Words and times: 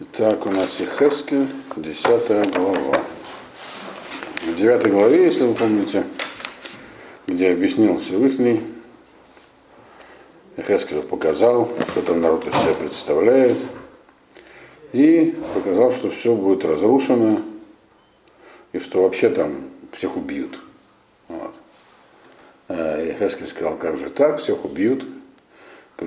Итак, 0.00 0.46
у 0.46 0.50
нас 0.50 0.80
Ихескель, 0.80 1.48
10 1.74 2.54
глава. 2.54 3.02
В 4.42 4.54
9 4.54 4.92
главе, 4.92 5.24
если 5.24 5.42
вы 5.42 5.54
помните, 5.54 6.04
где 7.26 7.50
объяснил 7.50 7.98
Всевышний, 7.98 8.62
Ихескель 10.56 11.02
показал, 11.02 11.68
что 11.88 12.02
там 12.02 12.20
народ 12.20 12.46
из 12.46 12.54
себя 12.54 12.74
представляет, 12.74 13.58
и 14.92 15.36
показал, 15.56 15.90
что 15.90 16.10
все 16.10 16.32
будет 16.36 16.64
разрушено, 16.64 17.42
и 18.72 18.78
что 18.78 19.02
вообще 19.02 19.30
там 19.30 19.68
всех 19.90 20.16
убьют. 20.16 20.60
Вот. 21.26 21.54
Ихескель 22.68 23.48
сказал, 23.48 23.76
как 23.76 23.96
же 23.96 24.10
так, 24.10 24.38
всех 24.38 24.64
убьют, 24.64 25.04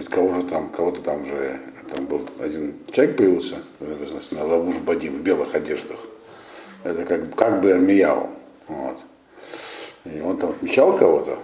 кого 0.09 0.39
же 0.39 0.43
там, 0.43 0.69
кого-то 0.69 1.01
там 1.01 1.25
же, 1.25 1.59
там 1.93 2.05
был 2.05 2.27
один 2.39 2.75
человек 2.91 3.17
появился, 3.17 3.57
на 4.31 4.45
Лавуш 4.45 4.77
Бадим 4.77 5.15
в 5.15 5.21
белых 5.21 5.53
одеждах. 5.53 5.99
Это 6.83 7.03
как, 7.03 7.35
как 7.35 7.61
бы 7.61 7.71
Армияу. 7.71 8.29
Вот. 8.67 8.99
И 10.05 10.19
он 10.19 10.37
там 10.37 10.51
отмечал 10.51 10.97
кого-то, 10.97 11.39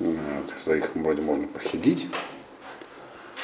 вот, 0.00 0.16
что 0.60 0.74
их 0.74 0.90
вроде 0.94 1.22
можно 1.22 1.46
пощадить. 1.46 2.08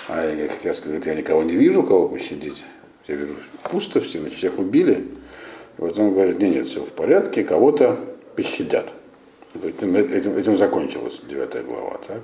А 0.09 0.25
я, 0.25 0.49
как 0.49 0.65
я 0.65 0.75
сказал, 0.75 1.01
я 1.05 1.15
никого 1.15 1.43
не 1.43 1.55
вижу, 1.55 1.83
кого 1.83 2.09
пощадить. 2.09 2.65
Я 3.07 3.15
вижу, 3.17 3.37
пусто 3.71 4.01
все, 4.01 4.21
значит, 4.21 4.39
всех 4.39 4.59
убили. 4.59 5.07
И 5.79 5.81
вот 5.81 5.99
он 5.99 6.13
говорит, 6.13 6.39
нет, 6.41 6.55
нет, 6.55 6.67
все 6.67 6.85
в 6.85 6.93
порядке, 6.93 7.45
кого-то 7.45 8.01
пощадят. 8.35 8.95
Этим, 9.63 9.95
этим, 9.97 10.37
этим 10.37 10.57
закончилась 10.57 11.21
9 11.29 11.67
глава. 11.67 11.99
Так? 12.07 12.21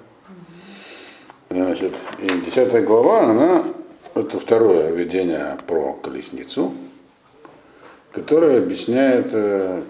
Значит, 1.52 1.98
и 2.18 2.28
10 2.28 2.82
глава, 2.82 3.24
она, 3.24 3.64
это 4.14 4.38
второе 4.38 4.90
видение 4.90 5.58
про 5.66 5.92
колесницу, 5.92 6.72
которое 8.10 8.56
объясняет, 8.56 9.28
э, 9.34 9.82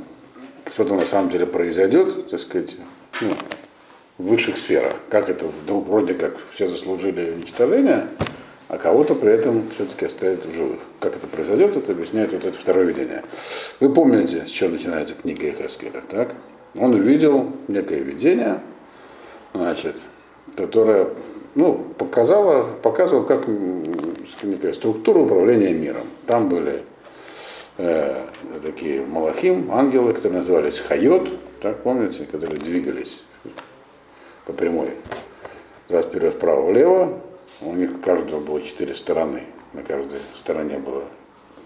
что 0.72 0.84
там 0.84 0.97
на 0.97 1.05
самом 1.05 1.31
деле 1.31 1.47
произойдет, 1.47 2.28
так 2.28 2.41
сказать, 2.41 2.75
ну, 3.20 3.28
в 4.19 4.25
высших 4.25 4.56
сферах. 4.56 4.95
Как 5.09 5.28
это 5.28 5.47
вдруг 5.47 5.87
вроде 5.87 6.14
как 6.14 6.34
все 6.50 6.67
заслужили 6.67 7.31
уничтожения, 7.31 8.09
а 8.67 8.77
кого-то 8.77 9.15
при 9.15 9.31
этом 9.31 9.70
все-таки 9.77 10.06
оставят 10.06 10.44
в 10.44 10.53
живых. 10.53 10.81
Как 10.98 11.15
это 11.15 11.28
произойдет, 11.28 11.77
это 11.77 11.92
объясняет 11.92 12.33
вот 12.33 12.44
это 12.44 12.59
второе 12.59 12.87
видение. 12.87 13.22
Вы 13.78 13.92
помните, 13.92 14.48
с 14.48 14.50
чего 14.50 14.70
начинается 14.70 15.15
книга 15.15 15.47
Эхескеля, 15.47 16.03
так? 16.11 16.34
Он 16.77 16.92
увидел 16.94 17.53
некое 17.69 18.00
видение, 18.00 18.59
значит, 19.55 20.00
которое 20.56 21.09
ну, 21.55 21.75
показала, 21.98 22.62
показывал, 22.83 23.25
как 23.25 23.47
некая 24.42 24.72
структура 24.72 25.20
управления 25.20 25.72
миром. 25.72 26.06
Там 26.27 26.48
были 26.48 26.83
э, 27.78 28.22
такие 28.62 29.05
малахим, 29.05 29.70
ангелы, 29.70 30.14
которые 30.14 30.39
назывались 30.39 30.78
хайот, 30.78 31.28
так 31.61 31.83
помните, 31.83 32.25
которые 32.31 32.59
двигались 32.59 33.22
по 34.47 34.53
прямой. 34.53 34.91
Раз 35.89 36.06
вперед, 36.06 36.34
вправо, 36.34 36.67
влево. 36.70 37.20
У 37.61 37.75
них 37.75 37.92
у 37.97 37.98
каждого 37.98 38.41
было 38.41 38.61
четыре 38.62 38.94
стороны. 38.94 39.44
На 39.72 39.83
каждой 39.83 40.20
стороне 40.34 40.78
было 40.78 41.05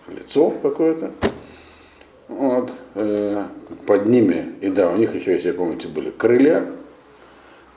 лицо 0.08 0.50
какое-то. 0.50 1.12
Вот. 2.28 2.72
Э, 2.94 3.44
под 3.86 4.06
ними, 4.06 4.54
и 4.60 4.68
да, 4.68 4.90
у 4.90 4.96
них 4.96 5.14
еще, 5.14 5.32
если 5.32 5.52
помните, 5.52 5.88
были 5.88 6.10
крылья, 6.10 6.66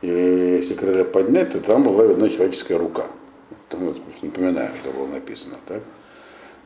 и 0.01 0.07
если 0.07 0.75
крылья 0.75 1.03
поднять, 1.03 1.51
то 1.51 1.59
там 1.59 1.83
была 1.83 2.05
видна 2.05 2.29
человеческая 2.29 2.77
рука. 2.77 3.05
Там, 3.67 3.93
напоминаю, 4.21 4.71
что 4.79 4.91
было 4.91 5.07
написано. 5.07 5.55
Так? 5.67 5.83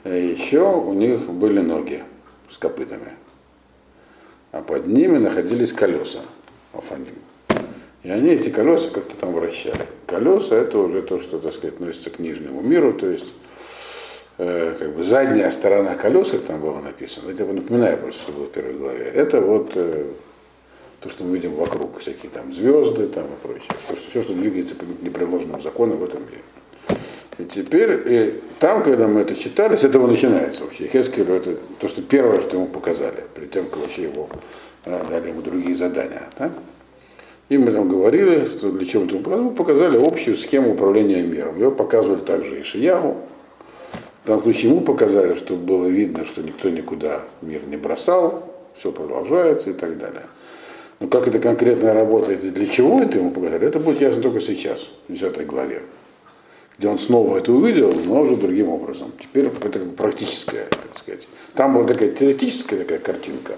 И 0.06 0.28
еще 0.38 0.62
у 0.62 0.94
них 0.94 1.30
были 1.30 1.62
ноги 1.62 2.04
с 2.50 2.58
копытами. 2.58 3.14
А 4.52 4.62
под 4.62 4.86
ними 4.86 5.18
находились 5.18 5.74
колеса 5.74 6.20
Афаним. 6.74 7.16
И 8.04 8.10
они 8.10 8.32
эти 8.32 8.50
колеса 8.50 8.90
как-то 8.90 9.16
там 9.16 9.34
вращали. 9.34 9.88
Колеса 10.06 10.56
это 10.56 10.78
уже 10.78 11.02
то, 11.02 11.20
что, 11.20 11.40
так 11.40 11.54
сказать, 11.54 11.76
относится 11.76 12.10
к 12.10 12.20
нижнему 12.20 12.62
миру, 12.62 12.94
то 12.94 13.08
есть 13.08 13.34
э, 14.38 14.76
как 14.78 14.96
бы 14.96 15.04
задняя 15.04 15.50
сторона 15.50 15.96
колес, 15.96 16.32
как 16.32 16.42
там 16.42 16.60
было 16.60 16.80
написано, 16.82 17.32
я 17.32 17.46
напоминаю 17.46 17.98
просто, 17.98 18.24
что 18.24 18.32
было 18.34 18.46
в 18.46 18.52
первой 18.52 18.74
главе, 18.74 19.06
это 19.06 19.40
вот 19.40 19.72
э, 19.76 20.06
то, 21.04 21.10
что 21.10 21.26
мы 21.26 21.36
видим 21.36 21.56
вокруг, 21.56 22.00
всякие 22.00 22.32
там 22.32 22.54
звезды 22.54 23.08
там 23.08 23.26
и 23.26 23.46
прочее, 23.46 23.70
все, 23.86 23.96
что, 23.96 24.10
все, 24.10 24.22
что 24.22 24.34
двигается 24.34 24.76
по 24.76 24.86
непреложным 25.04 25.60
законам 25.60 25.98
в 25.98 26.04
этом 26.06 26.22
мире. 26.22 26.42
И 27.40 27.46
теперь, 27.46 28.02
и 28.06 28.42
там, 28.60 28.84
когда 28.84 29.08
мы 29.08 29.22
это 29.22 29.36
читали, 29.36 29.76
с 29.76 29.84
этого 29.84 30.08
начинается 30.08 30.64
вообще. 30.64 30.88
Хескелю 30.88 31.34
это 31.36 31.58
то, 31.80 31.88
что 31.88 32.02
первое, 32.02 32.40
что 32.40 32.56
ему 32.56 32.68
показали, 32.68 33.24
перед 33.36 33.52
тем, 33.52 33.66
как 33.66 33.78
вообще 33.78 34.04
его 34.04 34.30
а, 34.86 35.06
дали 35.10 35.30
ему 35.30 35.42
другие 35.42 35.76
задания. 35.76 36.30
Да? 36.38 36.52
И 37.50 37.58
мы 37.58 37.72
там 37.72 37.90
говорили, 37.90 38.46
что 38.46 38.72
для 38.72 38.86
чего 38.86 39.04
это 39.04 39.18
мы 39.30 39.52
показали 39.52 39.98
общую 39.98 40.38
схему 40.38 40.74
управления 40.74 41.22
миром. 41.22 41.58
Ее 41.58 41.72
показывали 41.72 42.20
также 42.22 42.62
и 42.62 42.64
Шиягу. 42.64 43.18
Там 44.26 44.40
в 44.40 44.48
ему 44.48 44.82
показали, 44.82 45.34
чтобы 45.34 45.64
было 45.64 45.88
видно, 45.88 46.24
что 46.24 46.42
никто 46.42 46.70
никуда 46.70 47.24
мир 47.42 47.66
не 47.68 47.76
бросал, 47.76 48.54
все 48.74 48.92
продолжается 48.92 49.72
и 49.72 49.74
так 49.74 49.98
далее. 49.98 50.24
Но 51.00 51.08
как 51.08 51.28
это 51.28 51.40
конкретно 51.40 51.94
работает 51.94 52.44
и 52.44 52.50
для 52.50 52.66
чего 52.66 53.02
это 53.02 53.18
ему 53.18 53.32
показали, 53.32 53.68
это 53.68 53.80
будет 53.80 54.02
ясно 54.02 54.22
только 54.22 54.40
сейчас, 54.40 54.88
в 55.08 55.14
10 55.14 55.46
главе. 55.46 55.82
Где 56.78 56.88
он 56.88 56.98
снова 56.98 57.38
это 57.38 57.52
увидел, 57.52 57.94
но 58.06 58.22
уже 58.22 58.36
другим 58.36 58.70
образом. 58.70 59.12
Теперь 59.20 59.46
это 59.46 59.80
практическая, 59.96 60.66
так 60.70 60.98
сказать. 60.98 61.28
Там 61.54 61.74
была 61.74 61.86
такая 61.86 62.10
теоретическая 62.10 62.78
такая 62.78 63.00
картинка. 63.00 63.56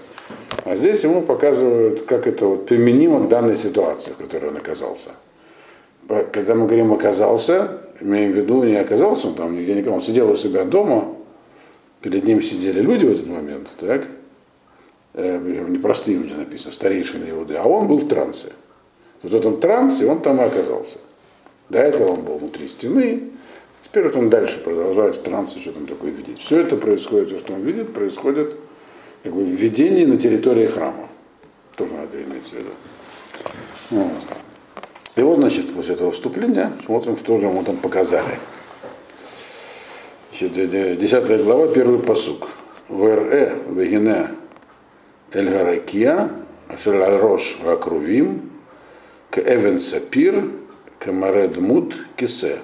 А 0.64 0.76
здесь 0.76 1.02
ему 1.04 1.22
показывают, 1.22 2.02
как 2.02 2.26
это 2.26 2.46
вот 2.46 2.66
применимо 2.66 3.24
к 3.24 3.28
данной 3.28 3.56
ситуации, 3.56 4.12
в 4.12 4.16
которой 4.16 4.50
он 4.50 4.56
оказался. 4.56 5.10
Когда 6.32 6.54
мы 6.54 6.66
говорим 6.66 6.92
оказался, 6.92 7.80
имеем 8.00 8.32
в 8.32 8.36
виду, 8.36 8.62
не 8.64 8.76
оказался 8.76 9.28
он 9.28 9.34
там 9.34 9.56
нигде 9.56 9.74
никому, 9.74 9.96
он 9.96 10.02
сидел 10.02 10.30
у 10.30 10.36
себя 10.36 10.64
дома, 10.64 11.14
перед 12.02 12.24
ним 12.24 12.42
сидели 12.42 12.80
люди 12.80 13.06
в 13.06 13.12
этот 13.12 13.26
момент, 13.26 13.68
так? 13.78 14.06
Э, 15.16 15.38
не 15.38 15.78
простые 15.78 16.18
люди 16.18 16.34
написано, 16.34 16.72
старейшины 16.72 17.30
Иуды, 17.30 17.54
а 17.54 17.64
он 17.64 17.88
был 17.88 17.96
в 17.96 18.06
трансе. 18.06 18.52
Вот 19.22 19.32
в 19.32 19.34
этом 19.34 19.58
трансе 19.58 20.04
он 20.06 20.20
там 20.20 20.38
и 20.42 20.44
оказался. 20.44 20.98
До 21.70 21.78
этого 21.78 22.10
он 22.10 22.20
был 22.20 22.36
внутри 22.36 22.68
стены, 22.68 23.30
теперь 23.80 24.04
вот 24.04 24.16
он 24.16 24.28
дальше 24.28 24.60
продолжает 24.60 25.16
в 25.16 25.22
трансе 25.22 25.58
что 25.58 25.72
там 25.72 25.86
такое 25.86 26.10
видеть. 26.10 26.38
Все 26.38 26.60
это 26.60 26.76
происходит, 26.76 27.28
все, 27.28 27.38
что 27.38 27.54
он 27.54 27.62
видит, 27.62 27.94
происходит 27.94 28.54
как 29.22 29.32
бы 29.32 29.42
в 29.42 29.48
видении 29.48 30.04
на 30.04 30.18
территории 30.18 30.66
храма. 30.66 31.08
Тоже 31.76 31.94
надо 31.94 32.22
иметь 32.22 32.48
в 32.48 32.52
виду. 32.52 32.70
Вот. 33.90 34.10
И 35.16 35.22
вот, 35.22 35.38
значит, 35.38 35.74
после 35.74 35.94
этого 35.94 36.12
вступления 36.12 36.72
смотрим, 36.84 37.16
что 37.16 37.40
же 37.40 37.46
ему 37.46 37.64
там 37.64 37.78
показали. 37.78 38.38
Десятая 40.38 41.42
глава, 41.42 41.68
первый 41.68 42.00
посук. 42.00 42.50
ВРЭ, 42.88 43.62
Вегине, 43.70 44.28
Эль-Гаракия, 45.36 46.30
Асаль-Рош 46.70 47.58
Ракрувим, 47.62 48.52
к 49.30 49.38
Эвен 49.38 49.78
Сапир, 49.78 50.50
к 50.98 51.12
Маред 51.12 51.58
Мут 51.58 51.94
Кисе. 52.16 52.60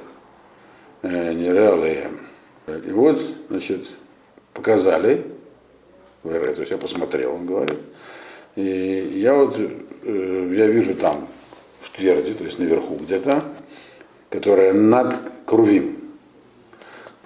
Нереалые. 1.03 2.09
И 2.67 2.91
вот, 2.93 3.21
значит, 3.51 3.89
показали, 4.55 5.27
то 6.23 6.31
есть 6.31 6.71
я 6.71 6.79
посмотрел, 6.79 7.35
он 7.35 7.45
говорит. 7.45 7.79
И 8.57 8.63
я 9.17 9.35
вот, 9.35 9.59
я 10.05 10.67
вижу 10.67 10.95
там 10.95 11.29
в 11.81 11.91
тверди, 11.91 12.33
то 12.33 12.45
есть 12.45 12.59
наверху 12.59 12.97
где-то, 12.97 13.43
которая 14.31 14.73
над 14.73 15.15
Крувим. 15.45 15.99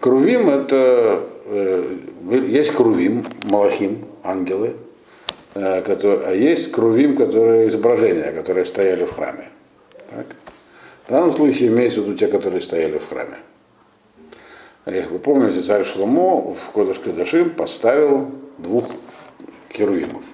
Крувим 0.01 0.49
это, 0.49 1.23
есть 2.31 2.73
Крувим, 2.73 3.25
Малахим, 3.45 4.07
ангелы, 4.25 4.75
Э, 4.75 4.86
а 5.59 6.33
есть 6.33 6.71
крувим, 6.73 7.17
которые 7.17 7.69
изображения, 7.69 8.33
которые 8.33 8.65
стояли 8.65 9.05
в 9.05 9.13
храме. 9.13 9.49
Так? 10.11 10.27
В 11.07 11.11
данном 11.11 11.33
случае 11.33 11.69
имеется 11.69 12.01
в 12.01 12.05
виду 12.05 12.17
те, 12.17 12.27
которые 12.27 12.61
стояли 12.61 12.99
в 12.99 13.09
храме. 13.09 13.39
А 14.85 14.91
если 14.91 15.11
вы 15.11 15.19
помните, 15.19 15.63
царь 15.63 15.85
Шломо 15.85 16.53
в 16.53 16.71
Кодыш 16.73 16.99
Кадашим 16.99 17.51
поставил 17.51 18.31
двух 18.59 18.87
херувимов. 19.73 20.25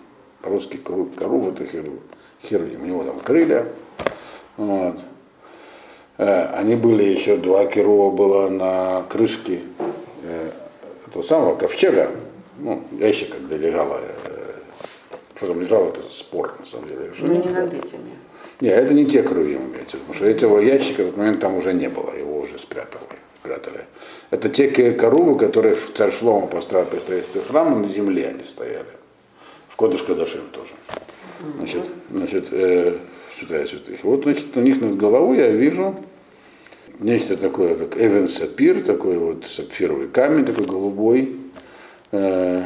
По-русски 0.42 0.76
корув 0.76 1.48
это 1.48 1.64
херувим. 1.66 2.82
У 2.82 2.86
него 2.86 3.04
там 3.04 3.20
крылья. 3.20 3.66
Вот. 4.56 4.98
Э, 6.18 6.46
они 6.54 6.74
были 6.74 7.04
еще, 7.04 7.36
два 7.36 7.66
керува 7.66 8.10
было 8.10 8.48
на 8.48 9.02
крышке 9.08 9.60
э, 10.24 10.50
этого 11.06 11.22
самого 11.22 11.56
ковчега, 11.56 12.10
ну, 12.58 12.82
ящика, 12.98 13.38
где 13.38 13.56
лежала 13.56 14.00
что 15.42 15.52
там 15.52 15.60
лежал, 15.60 15.88
это 15.88 16.02
спор, 16.10 16.54
на 16.58 16.64
самом 16.64 16.88
деле. 16.88 17.12
Но 17.20 17.32
не 17.32 17.38
над 17.50 17.74
этими. 17.74 18.12
Нет, 18.60 18.78
это 18.78 18.94
не 18.94 19.06
те 19.06 19.22
крылья, 19.22 19.58
потому 19.58 20.14
что 20.14 20.26
этого 20.26 20.60
ящика 20.60 21.02
в 21.02 21.06
этот 21.06 21.16
момент 21.16 21.40
там 21.40 21.56
уже 21.56 21.72
не 21.72 21.88
было, 21.88 22.14
его 22.14 22.40
уже 22.40 22.58
спрятали. 22.58 23.02
спрятали. 23.40 23.86
Это 24.30 24.48
те 24.48 24.92
корубы, 24.92 25.36
которые 25.36 25.76
царь 25.96 26.12
Шлома 26.12 26.46
построил 26.46 26.86
при 26.86 27.00
строительстве 27.00 27.42
храма, 27.42 27.76
на 27.76 27.86
земле 27.86 28.28
они 28.28 28.44
стояли. 28.44 28.86
В 29.68 29.76
Кодыш 29.76 30.02
Кадашим 30.02 30.42
тоже. 30.52 30.70
Значит, 31.58 31.90
значит 32.10 32.48
э, 32.52 32.98
святая 33.36 33.66
святых. 33.66 34.04
Вот, 34.04 34.22
значит, 34.22 34.56
у 34.56 34.60
них 34.60 34.80
над 34.80 34.96
головой 34.96 35.38
я 35.38 35.48
вижу 35.48 35.96
нечто 37.00 37.36
такое, 37.36 37.74
как 37.74 37.96
Эвен 37.96 38.28
Сапир, 38.28 38.80
такой 38.80 39.18
вот 39.18 39.44
сапфировый 39.44 40.08
камень, 40.08 40.44
такой 40.44 40.66
голубой. 40.66 41.36
Э, 42.12 42.64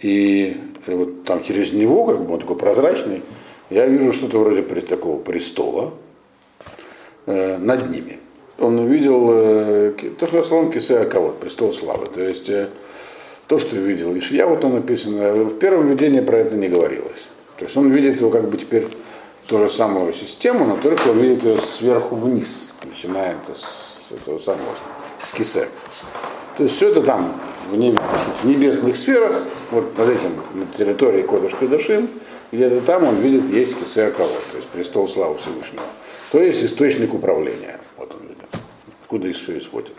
и 0.00 0.56
вот 0.94 1.24
там 1.24 1.42
через 1.42 1.72
него, 1.72 2.04
как 2.04 2.24
бы 2.24 2.34
он 2.34 2.40
такой 2.40 2.56
прозрачный, 2.56 3.22
я 3.70 3.86
вижу 3.86 4.12
что-то 4.12 4.38
вроде 4.38 4.62
такого 4.62 5.18
престола 5.18 5.92
э, 7.26 7.58
над 7.58 7.90
ними. 7.90 8.18
Он 8.58 8.78
увидел 8.78 9.28
э, 9.32 9.92
то, 10.18 10.26
что 10.26 10.42
словом 10.42 10.70
Кисея 10.70 11.04
кого 11.04 11.30
престол 11.30 11.72
славы. 11.72 12.06
То 12.06 12.22
есть 12.22 12.48
э, 12.48 12.68
то, 13.48 13.58
что 13.58 13.76
видел 13.76 14.16
Ишья, 14.16 14.46
вот 14.46 14.64
он 14.64 14.74
написано, 14.74 15.32
в 15.32 15.58
первом 15.58 15.86
видении 15.88 16.20
про 16.20 16.38
это 16.38 16.56
не 16.56 16.68
говорилось. 16.68 17.26
То 17.58 17.64
есть 17.64 17.76
он 17.76 17.90
видит 17.90 18.20
его 18.20 18.30
как 18.30 18.48
бы 18.48 18.56
теперь 18.56 18.86
ту 19.46 19.58
же 19.58 19.68
самую 19.68 20.12
систему, 20.12 20.64
но 20.64 20.76
только 20.76 21.08
он 21.08 21.18
видит 21.20 21.44
ее 21.44 21.58
сверху 21.58 22.16
вниз, 22.16 22.72
начиная 22.84 23.36
это 23.42 23.58
с 23.58 24.08
этого 24.10 24.38
самого, 24.38 24.74
с 25.18 25.32
кисе. 25.32 25.68
То 26.56 26.62
есть 26.62 26.76
все 26.76 26.90
это 26.90 27.02
там 27.02 27.40
в, 27.70 27.76
небе, 27.76 27.98
в 28.42 28.44
небесных 28.44 28.96
сферах, 28.96 29.44
вот 29.70 29.96
над 29.98 30.08
этим, 30.08 30.30
на 30.54 30.66
территории 30.66 31.22
Кодыш 31.22 31.54
Кадашим, 31.54 32.08
где-то 32.52 32.80
там 32.80 33.04
он 33.04 33.16
видит 33.16 33.48
есть 33.50 33.78
кисе 33.78 34.10
кого, 34.10 34.28
то 34.28 34.56
есть 34.56 34.68
престол 34.68 35.08
славы 35.08 35.36
Всевышнего. 35.36 35.82
То 36.30 36.40
есть 36.40 36.64
источник 36.64 37.14
управления. 37.14 37.78
Вот 37.96 38.14
он 38.14 38.28
видит. 38.28 38.46
Откуда 39.02 39.32
все 39.32 39.58
исходит. 39.58 39.92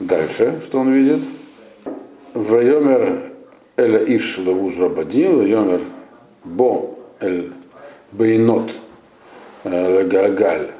Дальше, 0.00 0.60
что 0.64 0.78
он 0.78 0.92
видит? 0.92 1.22
Вайомер 2.34 3.32
Эля 3.76 4.04
Иш 4.16 4.38
Лавуж 4.38 4.78
Рабадим, 4.78 5.38
Вайомер 5.38 5.80
Бо 6.44 6.98
Эль 7.20 7.52
Бейнот 8.12 8.70
Лагалгаль 9.64 10.70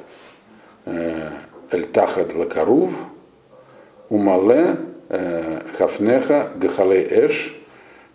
Эль 0.86 1.84
Тахат 1.92 2.34
Лакарув 2.34 2.92
Умале 4.08 4.76
Хафнеха 5.12 6.52
Гахалей 6.56 7.06
Эш 7.26 7.54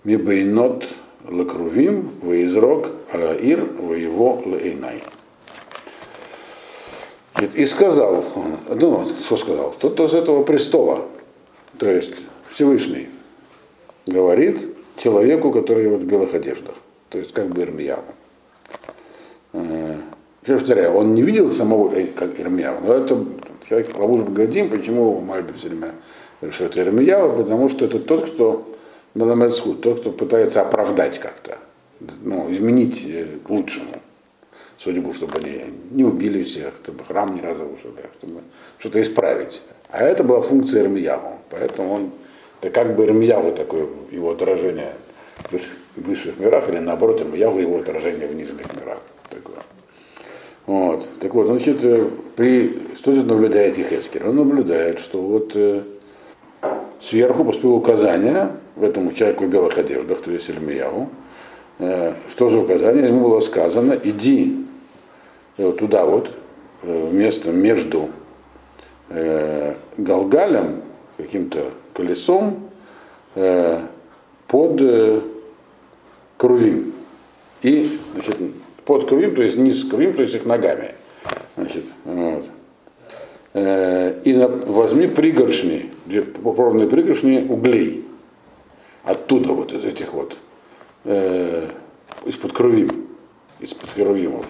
Мибейнот 0.03 0.88
Лакрувим 1.29 2.11
Ваизрок 2.23 2.91
Алаир 3.11 3.63
Воево 3.63 4.41
Лейнай. 4.45 5.03
И 7.53 7.65
сказал 7.65 8.25
ну, 8.67 9.05
что 9.05 9.38
сказал? 9.38 9.71
Кто-то 9.71 10.07
с 10.07 10.15
этого 10.15 10.44
престола, 10.44 11.05
то 11.77 11.88
есть 11.88 12.15
Всевышний, 12.49 13.09
говорит 14.07 14.65
человеку, 14.95 15.51
который 15.51 15.88
вот 15.89 16.01
в 16.01 16.07
белых 16.07 16.33
одеждах, 16.33 16.75
то 17.09 17.19
есть 17.19 17.31
как 17.31 17.50
бы 17.50 17.61
Ирмияву. 17.61 18.03
Я 19.53 20.55
повторяю, 20.55 20.93
он 20.93 21.13
не 21.13 21.21
видел 21.21 21.51
самого 21.51 21.93
э, 21.93 22.07
как 22.07 22.39
Ирмияву, 22.39 22.88
но 22.88 22.93
это 22.93 23.23
человек 23.67 23.95
Лавуш 23.95 24.21
Богодим, 24.21 24.69
почему 24.69 25.19
Мальби 25.19 25.51
все 25.53 25.69
время 25.69 25.93
что 26.51 26.66
это 26.66 26.81
Ирмиява, 26.81 27.36
потому 27.36 27.69
что 27.69 27.86
это 27.86 28.00
тот, 28.00 28.30
кто 28.31 28.68
Маламецхуд, 29.16 29.81
тот, 29.81 30.01
кто 30.01 30.12
пытается 30.12 30.62
оправдать 30.62 31.19
как-то, 31.19 31.57
ну, 32.22 32.51
изменить 32.51 33.04
э, 33.07 33.25
к 33.45 33.50
лучшему 33.50 33.94
судьбу, 34.78 35.13
чтобы 35.13 35.39
они 35.39 35.63
не 35.92 36.04
убили 36.04 36.44
всех, 36.44 36.74
чтобы 36.84 37.04
храм 37.04 37.34
не 37.36 37.42
разрушили, 37.42 38.06
чтобы 38.19 38.42
что-то 38.78 39.01
исправить. 39.01 39.63
А 39.89 40.04
это 40.04 40.24
была 40.24 40.42
функция 40.42 40.84
Ирмияву, 40.84 41.39
поэтому 41.50 41.94
он 41.94 42.12
это 42.62 42.69
как 42.72 42.95
бы 42.95 43.06
Ирмияву 43.06 43.51
такое 43.54 43.88
его 44.12 44.31
отражение 44.31 44.94
в 45.38 45.51
высших, 45.51 45.74
в 45.95 46.01
высших 46.01 46.39
мирах, 46.39 46.69
или 46.69 46.80
наоборот, 46.80 47.22
Ирмияву 47.22 47.60
его 47.60 47.78
отражение 47.78 48.28
в 48.28 48.36
нижних 48.36 48.74
мирах. 48.75 49.00
Такое. 49.30 49.57
Вот. 50.66 51.10
Так 51.19 51.34
вот, 51.34 51.48
значит, 51.48 51.84
э, 51.84 52.07
при, 52.36 52.95
что 52.95 53.13
тут 53.13 53.28
наблюдает 53.28 53.78
Ехескер? 53.78 54.28
Он 54.28 54.36
наблюдает, 54.36 55.00
что 55.00 55.22
вот 55.22 55.51
э, 55.56 55.84
сверху 57.00 57.45
поступило 57.45 57.74
указание 57.74 58.51
в 58.75 58.83
этом 58.83 59.13
человеку 59.13 59.45
в 59.45 59.50
белых 59.50 59.77
одеждах, 59.77 60.21
то 60.21 60.31
есть 60.31 60.50
Ильмияву, 60.50 61.09
э, 61.80 62.13
что 62.30 62.50
за 62.50 62.59
указание? 62.59 63.07
Ему 63.07 63.21
было 63.21 63.39
сказано, 63.39 63.98
иди 64.04 64.65
э, 65.57 65.71
туда 65.74 66.06
вот, 66.06 66.31
э, 66.83 67.09
место 67.12 67.51
между 67.51 68.09
Галгалем, 69.09 70.81
каким-то 71.15 71.71
колесом, 71.94 72.69
под 73.33 74.81
Крувим. 76.36 76.94
И, 77.62 77.98
значит, 78.13 78.38
под 78.83 79.07
Крувим, 79.07 79.33
то 79.33 79.44
есть 79.44 79.57
низ 79.57 79.86
Крувим, 79.86 80.13
то 80.13 80.24
есть 80.24 80.36
их 80.36 80.45
ногами. 80.45 80.95
Значит, 81.56 81.86
вот. 82.03 82.44
Э, 83.53 84.21
и 84.23 84.33
на, 84.33 84.47
возьми 84.47 85.07
пригоршни, 85.07 85.89
попробованные 86.44 86.88
пригоршни 86.88 87.45
углей. 87.49 88.05
Оттуда 89.03 89.53
вот 89.53 89.73
из 89.73 89.85
этих 89.85 90.13
вот, 90.13 90.38
э, 91.05 91.69
из-под 92.25 92.51
Крувим, 92.51 93.07
из-под 93.59 93.89
Херувимов. 93.91 94.47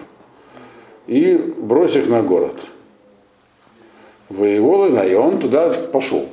И 1.06 1.36
брось 1.36 1.96
их 1.96 2.08
на 2.08 2.22
город. 2.22 2.60
Воевол, 4.28 4.86
и 4.86 5.14
он 5.14 5.38
туда 5.38 5.72
пошел 5.72 6.28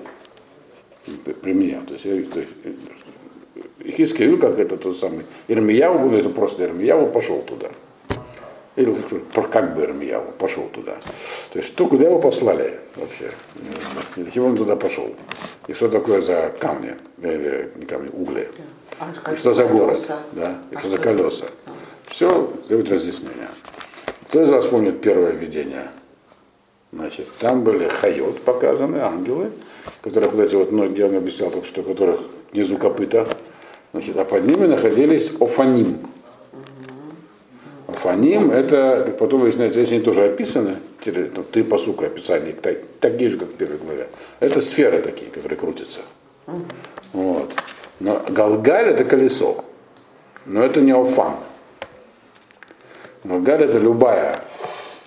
при 1.42 1.54
мне. 1.54 1.82
То 1.88 1.94
есть, 1.94 2.06
я, 2.06 2.22
то 2.24 2.40
есть 2.40 2.52
Ихискевил, 3.80 4.40
как 4.40 4.60
это 4.60 4.78
тот 4.78 4.98
самый 4.98 5.26
Ирмияву, 5.48 6.14
это 6.16 6.30
просто 6.30 6.66
Ирмияву 6.66 7.08
пошел 7.08 7.42
туда. 7.42 7.70
Или 8.76 8.94
как 9.52 9.74
бы 9.74 9.84
Ирмияву 9.84 10.34
пошел 10.34 10.68
туда. 10.68 10.94
То 11.52 11.60
есть 11.60 11.70
что, 11.70 11.88
куда 11.88 12.08
его 12.08 12.20
послали 12.20 12.80
вообще? 12.96 13.32
Зачем 14.18 14.46
он 14.46 14.58
туда 14.58 14.76
пошел? 14.76 15.10
И 15.68 15.74
что 15.74 15.88
такое 15.88 16.22
за 16.22 16.54
камни, 16.60 16.96
или 17.22 17.72
не 17.76 17.86
камни, 17.86 18.10
угли? 18.12 18.50
А 19.00 19.34
и 19.34 19.36
что 19.36 19.54
за 19.54 19.66
город? 19.66 20.00
Да? 20.34 20.58
И 20.72 20.76
а 20.76 20.80
что 20.80 20.90
за 20.90 20.98
колеса? 20.98 21.46
Все 22.08 22.52
дают 22.70 22.90
разъяснение. 22.90 23.48
Кто 24.28 24.44
из 24.44 24.50
вас 24.50 24.66
помнит 24.66 25.02
первое 25.02 25.32
видение? 25.32 25.90
Значит, 26.92 27.28
там 27.40 27.64
были 27.64 27.88
хайот 27.88 28.42
показаны, 28.42 28.98
ангелы, 28.98 29.52
которых 30.02 30.34
вот 30.34 30.42
эти 30.42 30.56
вот 30.56 30.72
ноги, 30.72 31.00
я 31.00 31.08
вам 31.08 31.18
объяснял 31.18 31.50
только 31.50 31.68
что, 31.68 31.84
которых 31.84 32.22
внизу 32.54 32.78
копыта, 32.78 33.28
значит, 33.92 34.18
а 34.18 34.24
под 34.24 34.46
ними 34.46 34.66
находились 34.66 35.34
офаним. 35.40 35.98
Офаним 38.06 38.52
это, 38.52 39.04
как 39.04 39.18
потом 39.18 39.42
выясняется, 39.42 39.80
здесь 39.80 39.94
они 39.94 40.02
тоже 40.02 40.26
описаны, 40.26 40.78
три 41.52 41.64
посука 41.64 42.06
описания, 42.06 42.54
так, 42.54 42.78
такие 43.00 43.32
же, 43.32 43.38
как 43.40 43.50
в 43.50 43.56
первой 43.56 43.78
главе. 43.78 44.10
Это 44.40 44.62
сферы 44.62 45.02
такие, 45.02 45.32
которые 45.32 45.58
крутятся. 45.58 46.02
Вот. 47.14 47.52
Но 48.00 48.22
Галгаль 48.30 48.90
это 48.90 49.06
колесо. 49.06 49.66
Но 50.46 50.64
это 50.64 50.82
не 50.82 50.92
офан. 50.92 51.34
Галгаль 53.24 53.64
это 53.64 53.80
любая 53.80 54.40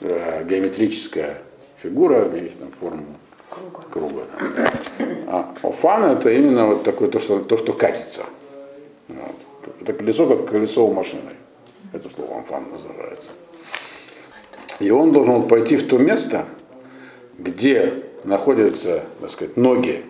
э, 0.00 0.44
геометрическая 0.48 1.42
фигура, 1.80 2.28
имеет 2.28 2.58
там 2.58 2.72
форму 2.80 3.04
круга. 3.48 3.82
круга 3.90 4.22
да. 4.32 4.72
А 5.28 5.54
офан 5.62 6.04
это 6.06 6.32
именно 6.32 6.66
вот 6.66 6.82
такое 6.82 7.08
то, 7.08 7.20
что, 7.20 7.38
то, 7.38 7.56
что 7.56 7.72
катится. 7.74 8.24
Вот. 9.06 9.36
Это 9.82 9.92
колесо, 9.92 10.26
как 10.26 10.50
колесо 10.50 10.84
у 10.84 10.92
машины. 10.92 11.30
Это 11.92 12.10
слово 12.10 12.40
офан 12.40 12.70
называется. 12.70 13.30
И 14.80 14.90
он 14.90 15.12
должен 15.12 15.48
пойти 15.48 15.76
в 15.76 15.88
то 15.88 15.98
место, 15.98 16.44
где 17.38 18.04
находятся, 18.24 19.04
так 19.20 19.30
сказать, 19.30 19.56
ноги. 19.56 20.04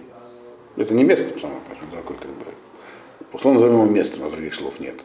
Это 0.76 0.94
не 0.94 1.04
место, 1.04 1.38
самое 1.38 1.60
такое, 1.90 2.16
как 2.16 2.30
бы, 2.30 2.44
условно 3.32 3.60
назовем 3.60 3.82
его 3.82 3.90
местом, 3.90 4.30
других 4.30 4.54
слов 4.54 4.80
нет. 4.80 4.96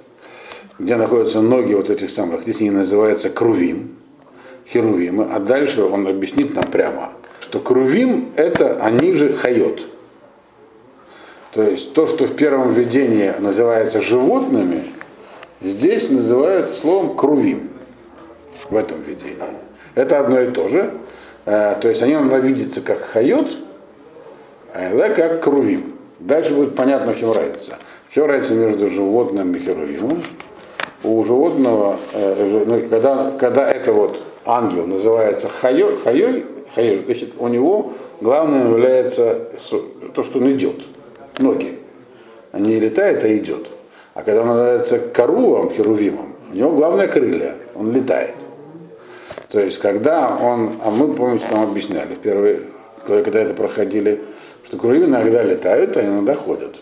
Где 0.79 0.95
находятся 0.95 1.41
ноги 1.41 1.73
вот 1.73 1.89
этих 1.89 2.09
самых, 2.09 2.41
здесь 2.41 2.61
они 2.61 2.71
называются 2.71 3.29
крувим, 3.29 3.95
херувимы, 4.67 5.27
а 5.31 5.39
дальше 5.39 5.83
он 5.83 6.07
объяснит 6.07 6.55
нам 6.55 6.65
прямо, 6.65 7.13
что 7.41 7.59
крувим 7.59 8.31
это 8.35 8.77
они 8.83 9.13
же 9.13 9.33
хайот. 9.33 9.87
То 11.53 11.61
есть 11.61 11.93
то, 11.93 12.07
что 12.07 12.25
в 12.25 12.35
первом 12.35 12.73
видении 12.73 13.31
называется 13.39 14.01
животными, 14.01 14.83
здесь 15.63 16.09
называется 16.09 16.73
словом 16.73 17.15
крувим 17.15 17.69
в 18.69 18.75
этом 18.75 19.01
видении. 19.01 19.37
Это 19.95 20.19
одно 20.19 20.41
и 20.41 20.51
то 20.51 20.67
же. 20.67 20.93
Э, 21.45 21.75
то 21.81 21.89
есть 21.89 22.01
они 22.01 22.13
нам 22.13 22.29
видятся 22.41 22.81
как 22.81 22.99
хайот, 22.99 23.51
а 24.73 24.87
иногда 24.87 25.09
как 25.09 25.43
крувим. 25.43 25.93
Дальше 26.19 26.53
будет 26.53 26.75
понятно, 26.75 27.13
в 27.13 27.19
чем 27.19 27.31
разница. 27.31 27.77
В 28.09 28.13
чем 28.13 28.25
разница 28.25 28.53
между 28.55 28.89
животным 28.89 29.55
и 29.55 29.59
херувимом? 29.59 30.21
У 31.03 31.23
животного, 31.23 31.97
э, 32.13 32.63
ну, 32.65 32.87
когда, 32.87 33.31
когда 33.31 33.69
это 33.69 33.91
вот 33.93 34.21
ангел 34.45 34.85
называется 34.87 35.49
хайой, 35.49 35.97
хайой, 35.97 36.45
Хайот, 36.75 37.05
значит, 37.05 37.33
у 37.37 37.47
него 37.47 37.93
главным 38.19 38.71
является 38.71 39.47
то, 40.13 40.23
что 40.23 40.39
он 40.39 40.51
идет, 40.53 40.87
ноги. 41.37 41.79
Он 42.51 42.63
не 42.63 42.79
летает, 42.79 43.23
а 43.23 43.35
идет. 43.35 43.67
А 44.13 44.21
когда 44.21 44.41
он 44.41 44.47
называется 44.47 44.99
Карувом, 44.99 45.71
Херувимом, 45.71 46.35
у 46.51 46.55
него 46.55 46.71
главное 46.71 47.07
крылья, 47.07 47.55
он 47.75 47.91
летает. 47.91 48.35
То 49.49 49.59
есть, 49.59 49.79
когда 49.79 50.35
он, 50.35 50.77
а 50.83 50.91
мы, 50.91 51.13
помните, 51.13 51.47
там 51.49 51.63
объясняли 51.63 52.13
в 52.13 52.19
первой, 52.19 52.67
когда 53.05 53.39
это 53.39 53.53
проходили, 53.53 54.21
что 54.65 54.77
крылья 54.77 55.05
иногда 55.05 55.43
летают, 55.43 55.97
а 55.97 56.03
иногда 56.03 56.35
ходят. 56.35 56.79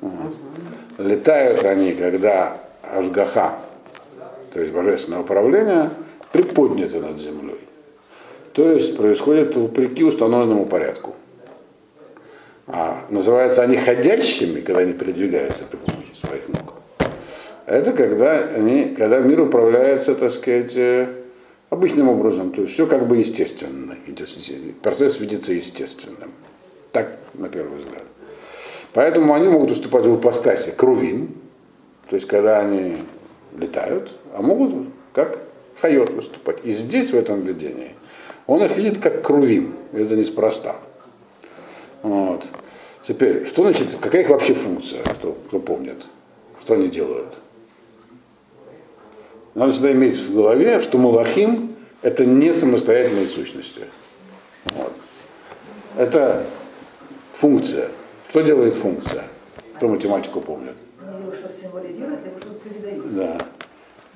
Вот. 0.00 0.36
Летают 0.98 1.64
они, 1.64 1.92
когда 1.92 2.56
Ашгаха, 2.82 3.56
то 4.52 4.60
есть 4.60 4.72
божественное 4.72 5.20
управление, 5.20 5.90
приподнято 6.30 7.00
над 7.00 7.18
землей. 7.20 7.58
То 8.52 8.70
есть 8.70 8.96
происходит 8.96 9.56
вопреки 9.56 10.04
установленному 10.04 10.66
порядку. 10.66 11.14
А 12.66 13.04
называются 13.10 13.62
они 13.62 13.76
ходящими, 13.76 14.60
когда 14.60 14.82
они 14.82 14.92
передвигаются 14.92 15.64
своих 16.26 16.48
ног. 16.48 16.74
Это 17.66 17.92
когда, 17.92 18.38
они, 18.38 18.94
когда 18.94 19.20
мир 19.20 19.40
управляется, 19.40 20.14
так 20.14 20.30
сказать, 20.30 20.76
э, 20.76 21.08
обычным 21.70 22.08
образом. 22.08 22.52
То 22.52 22.62
есть 22.62 22.74
все 22.74 22.86
как 22.86 23.06
бы 23.06 23.16
естественно. 23.16 23.96
Процесс 24.82 25.20
видится 25.20 25.52
естественным. 25.52 26.32
Так, 26.92 27.18
на 27.34 27.48
первый 27.48 27.78
взгляд. 27.78 28.04
Поэтому 28.92 29.34
они 29.34 29.48
могут 29.48 29.72
уступать 29.72 30.04
в 30.06 30.16
ипостаси 30.16 30.72
крувим, 30.76 31.34
то 32.08 32.14
есть 32.14 32.28
когда 32.28 32.60
они 32.60 32.96
летают, 33.58 34.12
а 34.32 34.42
могут 34.42 34.88
как 35.12 35.40
хайот 35.80 36.10
выступать. 36.10 36.58
И 36.64 36.70
здесь, 36.70 37.10
в 37.10 37.16
этом 37.16 37.42
видении, 37.42 37.90
он 38.46 38.62
их 38.62 38.76
видит 38.76 38.98
как 38.98 39.22
крувим. 39.22 39.74
Это 39.92 40.14
неспроста. 40.14 40.76
Вот. 42.02 42.44
Теперь, 43.02 43.44
что 43.46 43.62
значит, 43.62 43.96
какая 44.00 44.22
их 44.22 44.28
вообще 44.28 44.54
функция, 44.54 45.02
кто, 45.02 45.32
кто 45.32 45.58
помнит? 45.58 46.06
Что 46.64 46.74
они 46.74 46.88
делают? 46.88 47.34
Надо 49.54 49.72
всегда 49.72 49.92
иметь 49.92 50.16
в 50.16 50.34
голове, 50.34 50.80
что 50.80 50.96
Малахим 50.96 51.76
это 52.00 52.24
не 52.24 52.54
самостоятельные 52.54 53.28
сущности. 53.28 53.82
Вот. 54.64 54.92
Это 55.98 56.46
функция. 57.34 57.90
Что 58.30 58.40
делает 58.40 58.72
функция? 58.72 59.24
Кто 59.76 59.88
математику 59.88 60.40
помнит? 60.40 60.74
Да. 63.10 63.38